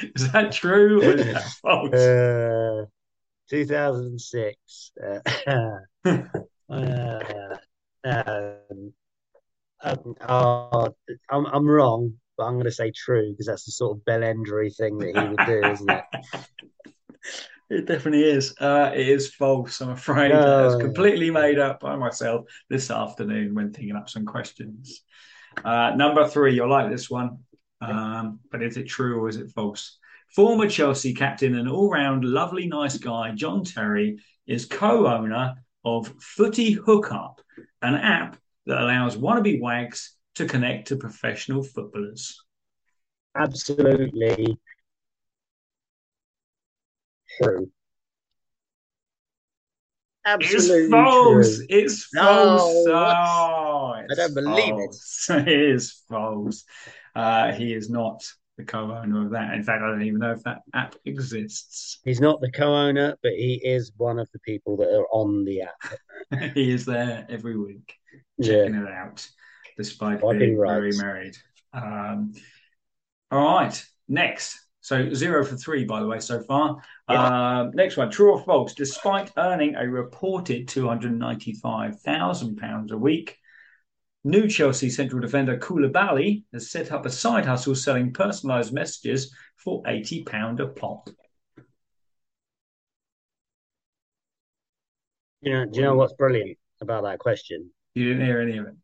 Is 0.00 0.30
that 0.30 0.52
true 0.52 1.02
or 1.02 1.14
is 1.16 1.32
that 1.32 1.42
false? 1.62 1.94
Uh, 1.94 2.84
2006. 3.50 4.92
Uh, 5.02 5.20
uh, 6.70 7.54
um, 8.04 8.92
um, 9.82 10.14
oh, 10.28 10.94
I'm 11.30 11.46
I'm 11.46 11.66
wrong, 11.66 12.14
but 12.36 12.44
I'm 12.44 12.54
going 12.54 12.64
to 12.64 12.72
say 12.72 12.90
true 12.90 13.30
because 13.32 13.46
that's 13.46 13.64
the 13.64 13.72
sort 13.72 13.96
of 13.96 14.04
Bellendry 14.04 14.74
thing 14.74 14.98
that 14.98 15.16
he 15.16 15.28
would 15.28 15.46
do, 15.46 15.70
isn't 15.70 15.90
it? 15.90 16.04
It 17.70 17.86
definitely 17.86 18.24
is. 18.24 18.54
Uh, 18.60 18.90
it 18.94 19.08
is 19.08 19.34
false, 19.34 19.80
I'm 19.80 19.90
afraid. 19.90 20.30
No. 20.30 20.64
was 20.66 20.76
completely 20.76 21.30
made 21.30 21.58
up 21.58 21.80
by 21.80 21.96
myself 21.96 22.46
this 22.68 22.90
afternoon 22.90 23.54
when 23.54 23.72
thinking 23.72 23.96
up 23.96 24.10
some 24.10 24.26
questions. 24.26 25.02
Uh, 25.64 25.92
number 25.96 26.28
three, 26.28 26.54
you'll 26.54 26.68
like 26.68 26.90
this 26.90 27.08
one. 27.08 27.38
Um, 27.80 28.40
but 28.50 28.62
is 28.62 28.76
it 28.76 28.84
true 28.84 29.20
or 29.20 29.28
is 29.28 29.36
it 29.36 29.50
false? 29.50 29.98
Former 30.34 30.68
Chelsea 30.68 31.14
captain 31.14 31.54
and 31.56 31.68
all 31.68 31.90
round 31.90 32.24
lovely, 32.24 32.66
nice 32.66 32.98
guy, 32.98 33.32
John 33.32 33.64
Terry, 33.64 34.18
is 34.46 34.66
co 34.66 35.06
owner 35.06 35.54
of 35.84 36.12
Footy 36.20 36.72
Hookup, 36.72 37.40
an 37.82 37.94
app 37.94 38.36
that 38.66 38.80
allows 38.80 39.16
wannabe 39.16 39.60
wags 39.60 40.16
to 40.34 40.46
connect 40.46 40.88
to 40.88 40.96
professional 40.96 41.62
footballers. 41.62 42.42
Absolutely 43.36 44.58
true. 47.42 47.70
Absolutely 50.26 50.84
it's 50.84 50.90
false. 50.90 51.56
true. 51.56 51.66
It's 51.68 52.04
false. 52.06 52.86
what? 52.86 53.16
Oh, 53.16 53.94
it's 54.08 54.18
I 54.18 54.22
don't 54.22 54.34
believe 54.34 54.68
it. 54.68 54.76
false. 54.76 55.26
it. 55.30 55.48
It 55.48 55.60
is 55.60 56.02
false. 56.08 56.64
Uh, 57.14 57.52
he 57.52 57.72
is 57.74 57.90
not 57.90 58.24
the 58.56 58.64
co-owner 58.64 59.26
of 59.26 59.30
that. 59.32 59.54
In 59.54 59.62
fact, 59.62 59.82
I 59.82 59.88
don't 59.88 60.02
even 60.02 60.20
know 60.20 60.32
if 60.32 60.42
that 60.44 60.62
app 60.72 60.94
exists. 61.04 62.00
He's 62.04 62.20
not 62.20 62.40
the 62.40 62.50
co-owner, 62.50 63.16
but 63.22 63.32
he 63.32 63.60
is 63.62 63.92
one 63.96 64.18
of 64.18 64.28
the 64.32 64.38
people 64.40 64.76
that 64.78 64.88
are 64.88 65.06
on 65.10 65.44
the 65.44 65.62
app. 65.62 66.52
he 66.54 66.70
is 66.70 66.84
there 66.84 67.26
every 67.28 67.58
week 67.58 67.94
Yeah. 68.38 68.58
checking 68.64 68.74
it 68.76 68.88
out, 68.88 69.26
despite 69.76 70.20
Swiping 70.20 70.38
being 70.38 70.58
right. 70.58 70.70
very 70.74 70.92
married. 70.96 71.36
Um, 71.72 72.32
all 73.30 73.56
right, 73.56 73.84
next. 74.08 74.58
So 74.80 75.12
zero 75.12 75.44
for 75.44 75.56
three, 75.56 75.84
by 75.84 76.00
the 76.00 76.06
way, 76.06 76.20
so 76.20 76.40
far. 76.42 76.76
Um, 77.06 77.72
next 77.74 77.96
one, 77.96 78.10
true 78.10 78.32
or 78.32 78.42
false? 78.42 78.74
Despite 78.74 79.32
earning 79.36 79.74
a 79.74 79.88
reported 79.88 80.68
two 80.68 80.88
hundred 80.88 81.18
ninety-five 81.18 82.00
thousand 82.00 82.56
pounds 82.56 82.92
a 82.92 82.98
week, 82.98 83.36
new 84.24 84.48
Chelsea 84.48 84.88
central 84.88 85.20
defender 85.20 85.58
Koulibaly 85.58 86.44
has 86.52 86.70
set 86.70 86.92
up 86.92 87.04
a 87.04 87.10
side 87.10 87.44
hustle 87.44 87.74
selling 87.74 88.12
personalised 88.12 88.72
messages 88.72 89.34
for 89.56 89.82
eighty 89.86 90.24
pound 90.24 90.60
a 90.60 90.68
pop. 90.68 91.10
You 95.42 95.52
know, 95.52 95.66
do 95.66 95.78
you 95.78 95.84
know 95.84 95.94
what's 95.94 96.14
brilliant 96.14 96.56
about 96.80 97.04
that 97.04 97.18
question? 97.18 97.70
You 97.94 98.08
didn't 98.08 98.24
hear 98.24 98.40
any 98.40 98.56
of 98.56 98.66
it. 98.66 98.74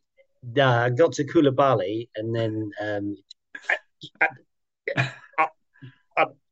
Uh, 0.59 0.68
I 0.68 0.90
got 0.90 1.12
to 1.12 1.24
Koulibaly 1.24 2.09
and 2.16 2.35
then 2.35 2.70
um, 2.80 3.16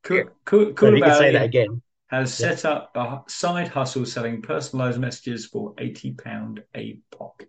Well, 0.09 0.19
you 0.51 0.73
can 0.73 1.15
say 1.17 1.31
that 1.33 1.43
again. 1.43 1.81
has 2.07 2.39
Yeah. 2.39 2.55
set 2.55 2.65
up 2.65 2.91
a 2.95 3.21
side 3.27 3.67
hustle 3.67 4.05
selling 4.05 4.41
personalised 4.41 4.97
messages 4.97 5.45
for 5.45 5.73
eighty 5.77 6.11
pound 6.13 6.63
a 6.75 6.99
pop. 7.11 7.41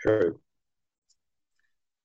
True. 0.00 0.40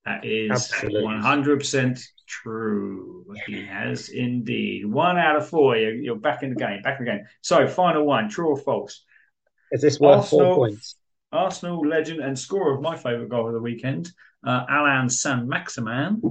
That 0.06 0.26
is 0.26 0.72
one 0.82 1.22
hundred 1.22 1.60
percent 1.60 2.00
true. 2.28 3.26
He 3.46 3.64
has 3.66 4.10
indeed 4.10 4.86
one 4.86 5.18
out 5.18 5.36
of 5.36 5.48
four. 5.48 5.78
You're, 5.78 5.94
you're 5.94 6.16
back 6.16 6.42
in 6.42 6.50
the 6.50 6.56
game. 6.56 6.82
Back 6.82 7.00
in 7.00 7.06
the 7.06 7.12
game. 7.12 7.26
So 7.42 7.68
final 7.68 8.06
one: 8.06 8.30
true 8.30 8.50
or 8.50 8.58
false? 8.58 9.04
Is 9.72 9.82
this 9.82 10.00
worth 10.00 10.22
Arsenal- 10.22 10.56
four 10.56 10.68
points? 10.68 10.96
Arsenal 11.32 11.82
legend 11.88 12.20
and 12.20 12.38
scorer 12.38 12.76
of 12.76 12.82
my 12.82 12.96
favourite 12.96 13.30
goal 13.30 13.48
of 13.48 13.54
the 13.54 13.60
weekend, 13.60 14.12
uh, 14.46 14.66
Allan 14.70 15.10
Saint-Maximin, 15.10 16.22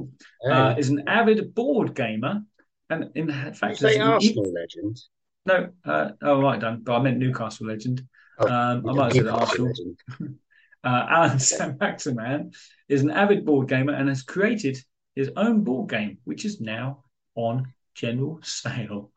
uh, 0.48 0.74
is 0.76 0.88
an 0.88 1.08
avid 1.08 1.54
board 1.54 1.94
gamer, 1.94 2.42
and 2.88 3.10
in 3.14 3.28
you 3.28 3.52
fact, 3.54 3.78
say 3.78 3.98
Arsenal 3.98 4.52
legend. 4.52 5.00
No, 5.46 5.70
uh, 5.84 6.10
oh, 6.22 6.42
right 6.42 6.60
done. 6.60 6.80
But 6.82 6.96
I 6.96 7.02
meant 7.02 7.18
Newcastle 7.18 7.66
legend. 7.66 8.06
Oh, 8.38 8.48
um, 8.48 8.88
I 8.88 8.92
might 8.92 9.04
have 9.04 9.24
said 9.24 9.28
Arsenal. 9.28 9.72
Uh, 10.82 11.06
Allan 11.10 11.38
Saint-Maximin 11.38 12.52
is 12.88 13.02
an 13.02 13.10
avid 13.10 13.44
board 13.44 13.68
gamer 13.68 13.92
and 13.92 14.08
has 14.08 14.22
created 14.22 14.78
his 15.14 15.30
own 15.36 15.62
board 15.62 15.90
game, 15.90 16.16
which 16.24 16.46
is 16.46 16.58
now 16.58 17.04
on 17.34 17.74
general 17.94 18.40
sale. 18.42 19.10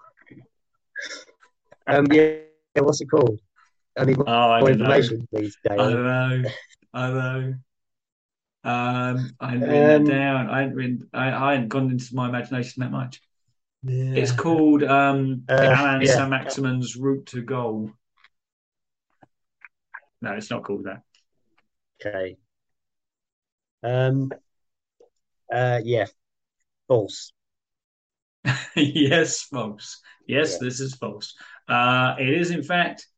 Um, 1.88 2.06
yeah, 2.12 2.40
what's 2.76 3.00
it 3.00 3.10
called? 3.10 3.40
I 3.98 4.06
need 4.06 4.18
Oh, 4.20 4.24
I 4.26 4.60
more 4.60 4.70
don't 4.70 4.80
know. 4.80 4.86
information, 4.86 5.28
please, 5.34 5.58
I 5.70 5.76
don't 5.76 6.04
know. 6.04 6.50
I 6.94 7.08
don't 7.08 7.16
know. 7.16 7.54
Um, 8.66 9.32
I 9.40 9.50
hadn't 9.52 9.62
written 9.70 9.96
Um, 9.96 10.06
that 10.06 10.12
down. 10.12 10.50
I 10.50 10.60
hadn't 10.62 10.76
written, 10.76 11.10
I, 11.14 11.32
I 11.32 11.52
hadn't 11.54 11.68
gone 11.70 11.92
into 11.92 12.16
my 12.16 12.30
imagination 12.30 12.82
that 12.82 12.92
much. 12.92 13.22
Yeah. 13.84 14.14
It's 14.16 14.32
called 14.32 14.84
um, 14.84 15.44
Uh, 15.50 15.54
Allan 15.54 16.02
yeah. 16.02 16.14
Saint-Maximin's 16.16 16.96
Route 16.96 17.26
to 17.28 17.42
Goal. 17.42 17.92
No, 20.22 20.32
it's 20.34 20.50
not 20.50 20.64
called 20.64 20.86
that. 20.86 21.02
Okay. 22.06 22.38
Um. 23.84 24.32
Uh. 25.54 25.82
Yeah. 25.84 26.06
False. 26.88 27.34
yes, 28.76 29.42
false. 29.44 30.00
Yes, 30.28 30.54
Yeah. 30.54 30.58
this 30.62 30.80
is 30.80 30.96
false. 30.96 31.36
Uh, 31.68 32.16
it 32.20 32.30
is, 32.30 32.52
in 32.52 32.64
fact, 32.64 33.02
true. 33.02 33.10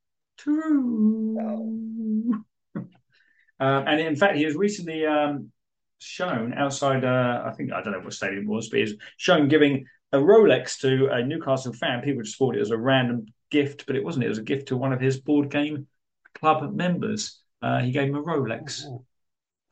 Um, 3.60 3.88
and 3.88 4.02
in 4.02 4.16
fact, 4.16 4.36
he 4.36 4.46
was 4.46 4.56
recently 4.56 5.06
um, 5.06 5.52
shown 6.00 6.54
outside, 6.54 7.06
uh, 7.06 7.44
I 7.46 7.52
think, 7.52 7.72
I 7.72 7.82
don't 7.82 7.94
know 7.94 8.00
what 8.00 8.14
stadium 8.14 8.44
it 8.44 8.50
was, 8.50 8.70
but 8.70 8.78
he 8.78 8.84
was 8.84 8.96
shown 9.18 9.48
giving 9.48 9.86
a 10.12 10.18
Rolex 10.18 10.80
to 10.82 11.08
a 11.08 11.24
Newcastle 11.24 11.74
fan. 11.74 12.02
People 12.02 12.24
just 12.24 12.38
thought 12.38 12.56
it 12.56 12.60
was 12.60 12.72
a 12.72 12.78
random 12.78 13.26
gift, 13.50 13.86
but 13.88 13.96
it 13.96 14.04
wasn't. 14.04 14.26
It 14.26 14.30
was 14.30 14.40
a 14.40 14.44
gift 14.44 14.68
to 14.68 14.78
one 14.78 14.94
of 14.94 15.00
his 15.00 15.20
board 15.20 15.50
game 15.50 15.88
club 16.34 16.74
members. 16.74 17.42
Uh, 17.62 17.80
he 17.80 17.92
gave 17.92 18.10
him 18.10 18.16
a 18.16 18.24
Rolex. 18.24 18.84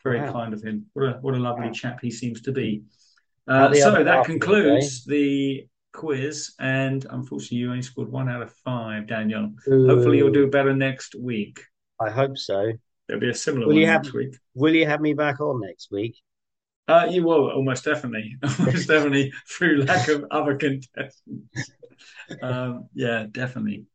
Very 0.04 0.19
Wow. 0.19 0.34
kind 0.34 0.54
of 0.54 0.62
him. 0.62 0.88
What 0.93 1.06
a, 1.06 1.12
what 1.21 1.34
a 1.34 1.39
lovely 1.39 1.71
chap 1.71 1.99
he 2.02 2.12
seems 2.12 2.41
to 2.41 2.52
be. 2.52 2.84
Uh, 3.47 3.73
so 3.73 4.04
that 4.04 4.26
concludes 4.26 5.06
the 5.06 5.67
quiz, 5.93 6.53
and 6.60 7.06
unfortunately, 7.10 7.58
you 7.58 7.69
only 7.69 7.82
scored 7.82 8.12
one 8.12 8.27
out 8.29 8.41
of 8.41 8.51
five, 8.65 9.08
Daniel. 9.08 9.51
Hopefully, 9.65 10.17
you'll 10.17 10.32
do 10.32 10.47
better 10.47 10.75
next 10.75 11.15
week. 11.15 11.62
I 12.01 12.10
hope 12.10 12.38
so. 12.38 12.73
There'll 13.08 13.21
be 13.21 13.29
a 13.29 13.34
similar 13.34 13.67
Will 13.67 13.73
one 13.73 13.82
you 13.82 13.88
have- 13.88 14.03
next 14.03 14.13
week. 14.13 14.36
Will 14.56 14.75
you 14.75 14.86
have 14.86 15.01
me 15.01 15.13
back 15.13 15.39
on 15.39 15.62
next 15.62 15.91
week? 15.91 16.17
Uh, 16.88 17.08
you 17.10 17.23
will 17.23 17.49
almost 17.49 17.86
definitely, 17.86 18.36
almost 18.60 18.88
definitely 18.89 19.32
through 19.47 19.84
lack 19.84 20.10
of 20.10 20.25
other 20.32 20.56
contestants. 20.58 21.71
Um, 22.41 22.89
yeah, 22.93 23.25
definitely. 23.32 23.86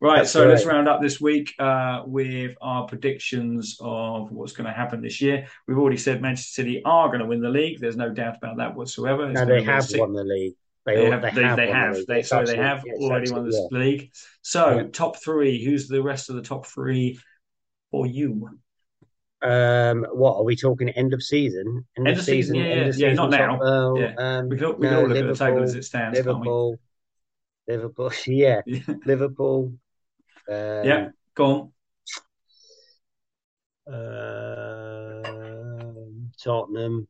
Right, 0.00 0.18
That's 0.18 0.30
so 0.32 0.46
let's 0.46 0.66
round 0.66 0.88
up 0.88 1.00
this 1.00 1.20
week 1.22 1.54
uh, 1.58 2.02
with 2.04 2.54
our 2.60 2.86
predictions 2.86 3.78
of 3.80 4.30
what's 4.30 4.52
going 4.52 4.66
to 4.66 4.72
happen 4.72 5.00
this 5.00 5.22
year. 5.22 5.46
We've 5.66 5.78
already 5.78 5.96
said 5.96 6.20
Manchester 6.20 6.50
City 6.62 6.82
are 6.84 7.08
going 7.08 7.20
to 7.20 7.26
win 7.26 7.40
the 7.40 7.48
league. 7.48 7.80
There's 7.80 7.96
no 7.96 8.10
doubt 8.10 8.36
about 8.36 8.58
that 8.58 8.74
whatsoever. 8.76 9.30
It's 9.30 9.40
No, 9.40 9.46
they 9.46 9.58
to 9.58 9.62
be 9.62 9.68
a 9.68 9.72
have 9.72 9.84
six- 9.84 9.98
won 9.98 10.12
the 10.12 10.24
league. 10.24 10.54
They 10.86 11.10
have. 11.10 11.22
They, 11.22 11.30
they 11.32 11.42
won 11.42 11.56
the 11.56 11.66
have. 11.66 12.06
They 12.06 12.22
sorry, 12.22 12.46
they 12.46 12.56
have 12.56 12.84
already 12.84 13.30
won 13.30 13.44
this 13.44 13.60
the 13.70 13.78
league. 13.78 14.12
So 14.42 14.76
Yeah. 14.78 14.82
top 14.92 15.16
three. 15.16 15.62
Who's 15.64 15.88
the 15.88 16.02
rest 16.02 16.30
of 16.30 16.36
the 16.36 16.42
top 16.42 16.66
three 16.66 17.18
for 17.90 18.06
you? 18.06 18.48
Um, 19.42 20.06
what 20.12 20.36
are 20.36 20.44
we 20.44 20.56
talking? 20.56 20.88
End 20.90 21.12
of 21.12 21.22
season? 21.22 21.86
End 21.98 22.08
of 22.08 22.22
season, 22.22 22.56
yeah, 22.56 22.62
end 22.64 22.80
yeah. 22.80 22.86
of 22.86 22.96
Yeah, 22.98 23.12
not 23.14 23.30
now. 23.30 23.96
Yeah. 23.96 24.14
um, 24.16 24.48
We 24.48 24.56
can, 24.56 24.66
all- 24.66 24.72
we 24.74 24.86
can 24.86 24.90
no, 24.94 25.00
all 25.02 25.08
look 25.08 25.18
at 25.18 25.26
the 25.26 25.34
table 25.36 25.62
as 25.62 25.74
it 25.74 25.84
stands, 25.84 26.18
can't 26.18 26.26
we? 26.26 26.32
Liverpool, 26.32 26.78
Liverpool, 27.68 28.12
yeah, 28.26 28.60
Yeah. 28.64 28.80
Liverpool. 29.04 29.72
Um, 30.48 30.84
yeah, 30.84 31.08
on. 31.38 31.72
um, 35.26 36.30
Tottenham, 36.42 37.08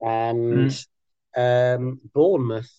and 0.00 0.84
um, 1.36 2.00
Bournemouth. 2.14 2.70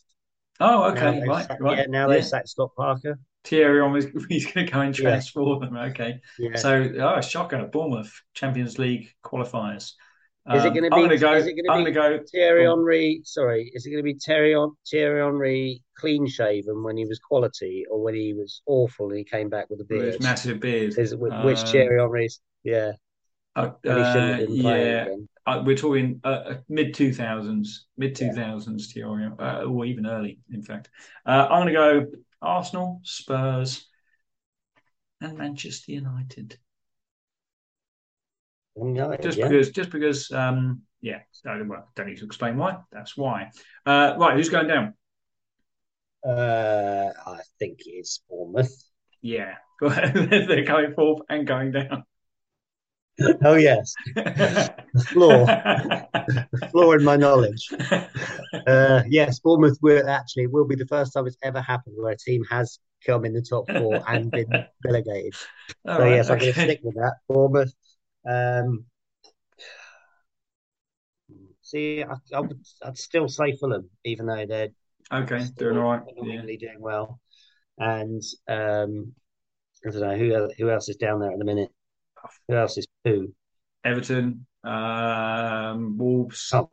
Oh, 0.60 0.92
okay, 0.92 1.24
right, 1.28 1.46
sacked- 1.48 1.62
right. 1.62 1.78
Yeah, 1.80 1.86
now 1.90 2.08
Yeah. 2.08 2.16
they've 2.16 2.26
sacked 2.26 2.50
Scott 2.50 2.72
Parker. 2.78 3.18
Thierry 3.44 3.82
on, 3.82 3.96
he's 4.30 4.46
going 4.52 4.66
to 4.68 4.72
go 4.72 4.80
and 4.82 4.98
Yeah. 4.98 5.04
transform 5.10 5.62
them. 5.62 5.76
Okay. 5.76 6.20
Yeah. 6.38 6.56
So, 6.58 6.92
oh, 7.00 7.22
shocker! 7.22 7.66
Bournemouth 7.72 8.14
Champions 8.36 8.78
League 8.78 9.10
qualifiers. 9.26 9.94
Is 10.54 10.64
it 10.66 10.70
Um, 10.70 10.74
gonna 10.74 10.88
I'm 10.92 11.02
be- 11.02 11.08
gonna 11.08 11.18
go. 11.18 11.34
is 11.36 11.46
it 11.48 11.56
I'm 11.70 11.80
gonna 11.84 11.92
go. 11.92 12.20
Thierry. 12.32 12.66
Henry, 12.66 13.22
sorry, 13.24 13.72
is 13.76 13.86
it 13.86 13.92
going 13.92 14.00
to 14.00 14.04
be 14.04 14.16
Thierry, 14.20 14.56
Thierry 14.90 15.24
Henry 15.24 15.84
clean 15.98 16.28
shaven 16.28 16.84
when 16.84 16.98
he 16.98 17.06
was 17.06 17.20
quality 17.20 17.86
or 17.92 18.02
when 18.04 18.16
he 18.16 18.34
was 18.34 18.62
awful 18.66 19.10
and 19.10 19.18
he 19.20 19.24
came 19.24 19.50
back 19.50 19.70
with 19.70 19.80
a 19.82 19.84
With 19.84 19.90
beard? 19.90 20.14
his 20.16 20.20
massive 20.20 20.60
beard. 20.60 20.98
Is, 20.98 21.16
which, 21.16 21.32
Um, 21.32 21.56
Thierry 21.68 22.00
Henry's? 22.00 22.40
Yeah, 22.64 22.94
Uh, 23.56 23.72
and 23.84 23.98
he 24.00 24.04
shouldn't 24.04 24.40
have 24.42 24.50
uh, 24.50 24.52
yeah, 24.54 25.02
again. 25.04 25.30
Uh, 25.46 25.64
we're 25.66 25.76
talking 25.76 26.22
uh, 26.24 26.56
mid 26.70 26.94
two 26.94 27.14
thousands, 27.14 27.88
mid 27.98 28.16
two 28.16 28.32
thousands 28.32 28.92
Thierry, 28.92 29.30
uh, 29.40 29.64
or 29.64 29.86
even 29.86 30.06
early, 30.06 30.40
in 30.52 30.62
fact. 30.62 30.90
Uh, 31.26 31.48
I'm 31.50 31.62
gonna 31.62 31.74
go 31.74 32.06
Arsenal, 32.42 33.02
Spurs, 33.04 33.88
and 35.20 35.38
Manchester 35.38 35.94
United. 35.94 36.58
United, 38.76 39.22
Just 39.22 39.38
yeah. 39.38 39.48
because, 39.48 39.72
just 39.72 39.90
because, 39.90 40.32
um, 40.32 40.82
yeah. 41.02 41.20
So, 41.32 41.64
well, 41.68 41.88
don't 41.96 42.08
need 42.08 42.18
to 42.18 42.26
explain 42.26 42.58
why. 42.58 42.78
That's 42.92 43.18
why. 43.18 43.52
Uh, 43.86 44.16
right, 44.18 44.36
who's 44.36 44.50
going 44.50 44.68
down? 44.68 44.94
Uh, 46.26 47.10
I 47.26 47.40
think 47.60 47.80
it's 47.86 48.22
Bournemouth. 48.30 48.74
Yeah, 49.22 49.56
they're 49.82 50.66
going 50.66 50.94
forth 50.94 51.22
and 51.30 51.48
going 51.48 51.72
down. 51.72 52.04
Oh 53.44 53.56
yes, 53.56 53.98
the 54.94 55.06
floor, 55.12 55.54
the 56.52 56.62
floor 56.72 56.96
in 56.96 57.04
my 57.04 57.16
knowledge. 57.18 57.74
Uh, 58.68 59.02
yes, 59.08 59.40
Bournemouth 59.40 59.78
will 59.82 60.08
actually 60.10 60.48
will 60.48 60.66
be 60.68 60.76
the 60.76 60.88
first 60.88 61.14
time 61.14 61.28
it's 61.28 61.38
ever 61.44 61.62
happened 61.62 61.96
where 61.98 62.14
a 62.14 62.18
team 62.18 62.44
has 62.50 62.80
come 63.06 63.26
in 63.26 63.34
the 63.34 63.42
top 63.42 63.70
four 63.76 64.04
and 64.08 64.32
been 64.34 64.64
relegated. 64.86 65.36
All 65.86 66.00
So 66.00 66.04
right, 66.04 66.16
yes, 66.16 66.30
I'm 66.30 66.40
going 66.40 66.54
to 66.54 66.60
stick 66.60 66.80
with 66.84 66.96
that. 66.96 67.16
Bournemouth. 67.28 67.74
Um, 68.28 68.86
see, 71.62 72.04
I, 72.04 72.16
I 72.36 72.40
would, 72.40 72.60
I'd 72.84 72.98
still 72.98 73.28
say 73.28 73.56
Fulham, 73.56 73.90
even 74.06 74.26
though 74.26 74.46
they're 74.46 74.70
Okay, 75.12 75.48
doing 75.58 75.78
all 75.78 76.00
right. 76.00 76.02
Yeah. 76.16 76.42
doing 76.60 76.80
well. 76.80 77.20
And 77.78 78.22
um, 78.48 79.14
I 79.86 79.92
don't 79.92 80.02
know 80.02 80.18
who 80.18 80.34
else, 80.36 80.54
who 80.58 80.70
else 80.70 80.90
is 80.90 80.98
down 80.98 81.20
there 81.20 81.32
at 81.32 81.40
the 81.40 81.46
minute. 81.46 81.72
Who 82.48 82.56
else 82.56 82.78
is 82.78 82.88
who? 83.04 83.34
Everton, 83.84 84.46
um, 84.64 85.98
Wolves, 85.98 86.54
um, 86.54 86.70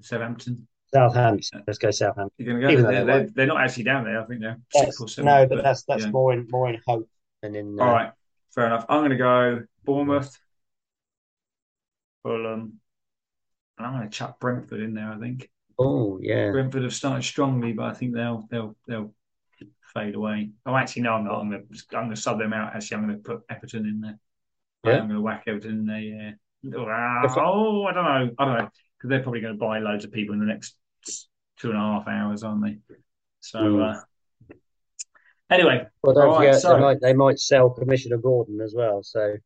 Southampton. 0.00 0.66
Southampton. 0.92 1.62
Let's 1.66 1.78
go 1.78 1.90
Southampton. 1.90 2.46
You're 2.46 2.60
going 2.60 2.76
to 2.76 2.82
go. 2.82 2.88
They're, 2.88 3.00
they 3.00 3.06
they're, 3.06 3.18
won't. 3.18 3.34
they're 3.34 3.46
not 3.46 3.60
actually 3.60 3.84
down 3.84 4.04
there. 4.04 4.20
I 4.20 4.24
think 4.24 4.40
they're 4.40 4.58
or 4.74 4.92
seventh. 4.92 5.18
no, 5.18 5.46
but 5.46 5.62
that's 5.62 5.82
that's 5.84 6.04
yeah. 6.04 6.10
more 6.10 6.32
in 6.32 6.46
more 6.50 6.68
in 6.68 6.80
hope 6.86 7.08
than 7.42 7.54
in. 7.54 7.78
Uh, 7.78 7.82
All 7.82 7.92
right, 7.92 8.12
fair 8.54 8.66
enough. 8.66 8.86
I'm 8.88 9.00
going 9.00 9.10
to 9.10 9.16
go 9.16 9.62
Bournemouth, 9.84 10.38
Fulham, 12.22 12.80
and 13.76 13.86
I'm 13.86 13.94
going 13.94 14.08
to 14.08 14.16
chuck 14.16 14.40
Brentford 14.40 14.80
in 14.80 14.94
there. 14.94 15.12
I 15.12 15.18
think 15.18 15.50
Oh 15.78 16.18
yeah. 16.22 16.50
Brentford 16.50 16.82
have 16.82 16.94
started 16.94 17.22
strongly, 17.22 17.72
but 17.72 17.84
I 17.84 17.94
think 17.94 18.14
they'll 18.14 18.46
they'll 18.50 18.76
they'll 18.86 19.12
fade 19.96 20.14
away. 20.14 20.50
Oh, 20.66 20.76
actually, 20.76 21.02
no, 21.02 21.14
I'm 21.14 21.24
not. 21.24 21.40
I'm 21.40 21.50
going 21.50 21.62
to 21.66 21.96
I'm 21.96 22.04
going 22.04 22.14
to 22.14 22.20
sub 22.20 22.38
them 22.38 22.52
out. 22.52 22.74
Actually, 22.74 22.96
I'm 22.98 23.06
going 23.08 23.22
to 23.22 23.28
put 23.28 23.40
Everton 23.50 23.86
in 23.86 24.00
there. 24.00 24.18
Yeah. 24.84 24.92
I'm 25.00 25.08
going 25.08 25.14
to 25.16 25.20
whack 25.20 25.44
Everton 25.46 25.70
in 25.70 25.86
there. 25.86 26.00
Yeah. 26.00 26.32
Oh, 26.76 27.84
I 27.84 27.92
don't 27.92 28.04
know. 28.04 28.30
I 28.38 28.44
don't 28.44 28.58
know 28.58 28.68
because 28.98 29.08
they're 29.10 29.22
probably 29.22 29.40
going 29.40 29.54
to 29.54 29.58
buy 29.58 29.78
loads 29.78 30.04
of 30.04 30.12
people 30.12 30.34
in 30.34 30.40
the 30.40 30.46
next 30.46 30.76
two 31.58 31.68
and 31.70 31.76
a 31.76 31.80
half 31.80 32.08
hours, 32.08 32.42
aren't 32.42 32.62
they? 32.64 32.78
So 33.40 33.58
Mm. 33.60 33.94
uh, 33.94 34.54
anyway, 35.50 35.86
Well, 36.02 36.14
don't 36.14 36.28
All 36.28 36.34
right, 36.38 36.46
forget 36.48 36.60
so- 36.60 36.74
they 36.74 36.80
might 36.80 37.00
they 37.00 37.12
might 37.14 37.38
sell 37.38 37.70
Commissioner 37.70 38.18
Gordon 38.18 38.60
as 38.60 38.74
well. 38.76 39.02
So 39.02 39.36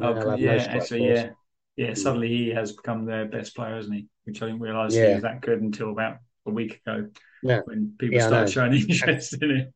Oh, 0.00 0.34
yeah, 0.36 0.52
actually, 0.70 1.06
yeah, 1.06 1.30
yeah. 1.76 1.92
Suddenly 1.92 2.28
he 2.28 2.48
has 2.50 2.72
become 2.72 3.04
their 3.04 3.26
best 3.26 3.54
player, 3.54 3.74
hasn't 3.76 3.94
he? 3.94 4.06
Which 4.24 4.40
I 4.42 4.46
didn't 4.46 4.62
realise 4.62 4.94
he 4.94 5.00
was 5.14 5.22
that 5.22 5.42
good 5.42 5.60
until 5.60 5.90
about 5.90 6.16
a 6.46 6.50
week 6.50 6.80
ago 6.86 7.08
Yeah. 7.42 7.60
when 7.66 7.94
people 7.98 8.16
Yeah, 8.16 8.26
started 8.28 8.50
showing 8.50 8.72
interest 8.88 9.34
in 9.42 9.50
it. 9.50 9.74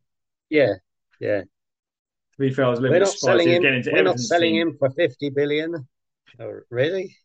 Yeah, 0.50 0.74
yeah. 1.20 1.40
To 1.42 2.38
be 2.38 2.52
fair, 2.52 2.66
I 2.66 2.68
was 2.68 2.78
a 2.78 2.82
little 2.82 2.94
We're 2.94 3.00
bit 3.00 3.06
not 3.06 3.14
selling 3.14 3.48
him. 3.48 3.62
getting 3.62 3.78
into 3.78 3.90
We're 3.92 4.02
not 4.02 4.18
selling 4.20 4.52
team. 4.54 4.68
him 4.68 4.76
for 4.78 4.90
fifty 4.90 5.30
billion. 5.30 5.88
Oh, 6.38 6.60
really? 6.70 7.16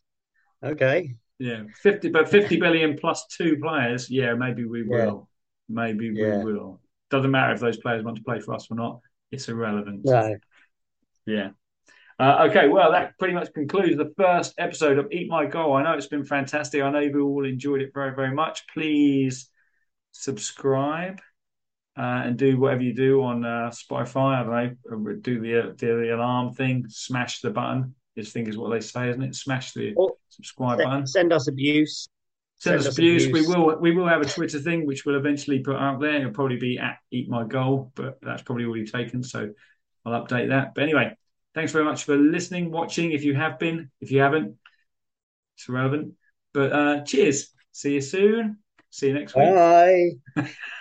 Okay. 0.64 1.16
Yeah, 1.40 1.64
fifty, 1.82 2.10
but 2.10 2.30
fifty 2.30 2.60
billion 2.60 2.98
plus 2.98 3.26
two 3.28 3.58
players. 3.62 4.10
Yeah, 4.10 4.36
maybe 4.36 4.66
we 4.66 4.82
Yeah. 4.82 5.06
will. 5.06 5.30
Maybe 5.68 6.12
Yeah. 6.14 6.44
we 6.44 6.54
will. 6.54 6.82
Doesn't 7.10 7.32
matter 7.32 7.54
if 7.54 7.60
those 7.60 7.78
players 7.78 8.04
want 8.04 8.18
to 8.18 8.24
play 8.24 8.40
for 8.40 8.54
us 8.54 8.68
or 8.72 8.76
not. 8.76 9.02
It's 9.32 9.50
irrelevant. 9.50 10.06
No. 10.06 10.38
Yeah. 11.26 11.50
Uh, 12.20 12.48
okay, 12.50 12.68
well, 12.68 12.92
that 12.92 13.18
pretty 13.18 13.34
much 13.34 13.52
concludes 13.54 13.98
the 13.98 14.14
first 14.16 14.54
episode 14.60 15.00
of 15.00 15.12
Eat 15.12 15.28
My 15.30 15.46
Goal. 15.46 15.74
I 15.74 15.82
know 15.84 15.94
it's 15.94 16.08
been 16.08 16.24
fantastic. 16.24 16.82
I 16.82 16.92
know 16.92 17.00
you've 17.00 17.16
all 17.22 17.46
enjoyed 17.46 17.82
it 17.82 17.92
very, 17.94 18.14
very 18.14 18.34
much. 18.34 18.68
Please 18.68 19.50
subscribe 20.12 21.20
uh, 21.98 22.24
and 22.26 22.38
do 22.38 22.58
whatever 22.60 22.82
you 22.84 22.94
do 22.94 23.22
on 23.24 23.46
uh, 23.46 23.70
Spotify. 23.72 24.36
I 24.38 24.44
don't 24.90 25.04
know, 25.04 25.14
do 25.16 25.40
the, 25.40 25.74
do 25.76 26.02
the 26.02 26.16
alarm 26.16 26.54
thing, 26.54 26.86
smash 26.88 27.42
the 27.42 27.50
button. 27.50 27.96
This 28.16 28.32
thing 28.32 28.48
is 28.48 28.58
what 28.58 28.72
they 28.72 28.80
say, 28.80 29.10
isn't 29.10 29.24
it? 29.24 29.36
Smash 29.36 29.74
the 29.74 29.94
Or 29.96 30.14
subscribe 30.30 30.80
send, 30.80 30.90
button. 30.90 31.08
send 31.08 31.34
us 31.34 31.48
abuse. 31.48 32.08
Send 32.58 32.78
us 32.78 32.84
send 32.84 32.90
us 32.90 32.98
abuse. 32.98 33.28
We 33.32 33.48
will 33.48 33.80
we 33.80 33.92
will 33.96 34.08
have 34.08 34.22
a 34.22 34.26
Twitter 34.26 34.60
thing 34.60 34.86
which 34.86 35.06
we'll 35.06 35.18
eventually 35.18 35.60
put 35.60 35.78
out 35.78 36.00
there. 36.00 36.16
It'll 36.16 36.32
probably 36.32 36.58
be 36.58 36.78
at 36.78 36.98
Eat 37.12 37.30
My 37.30 37.46
Goal, 37.46 37.92
but 37.96 38.20
that's 38.22 38.42
probably 38.44 38.66
already 38.66 38.86
taken, 38.86 39.24
so 39.24 39.50
I'll 40.06 40.24
update 40.24 40.50
that. 40.50 40.76
But 40.76 40.84
anyway, 40.84 41.16
thanks 41.56 41.72
very 41.72 41.86
much 41.86 42.04
for 42.04 42.16
listening, 42.18 42.72
watching. 42.72 43.14
If 43.14 43.24
you 43.24 43.34
have 43.34 43.58
been, 43.60 43.90
if 44.02 44.12
you 44.12 44.20
haven't, 44.20 44.58
it's 45.56 45.68
irrelevant. 45.68 46.14
But 46.54 46.74
uh 46.74 47.04
cheers. 47.04 47.52
See 47.72 47.94
you 47.94 48.02
soon. 48.02 48.58
See 48.90 49.08
you 49.08 49.14
next 49.14 49.36
week. 49.36 49.54
Bye. 49.56 50.52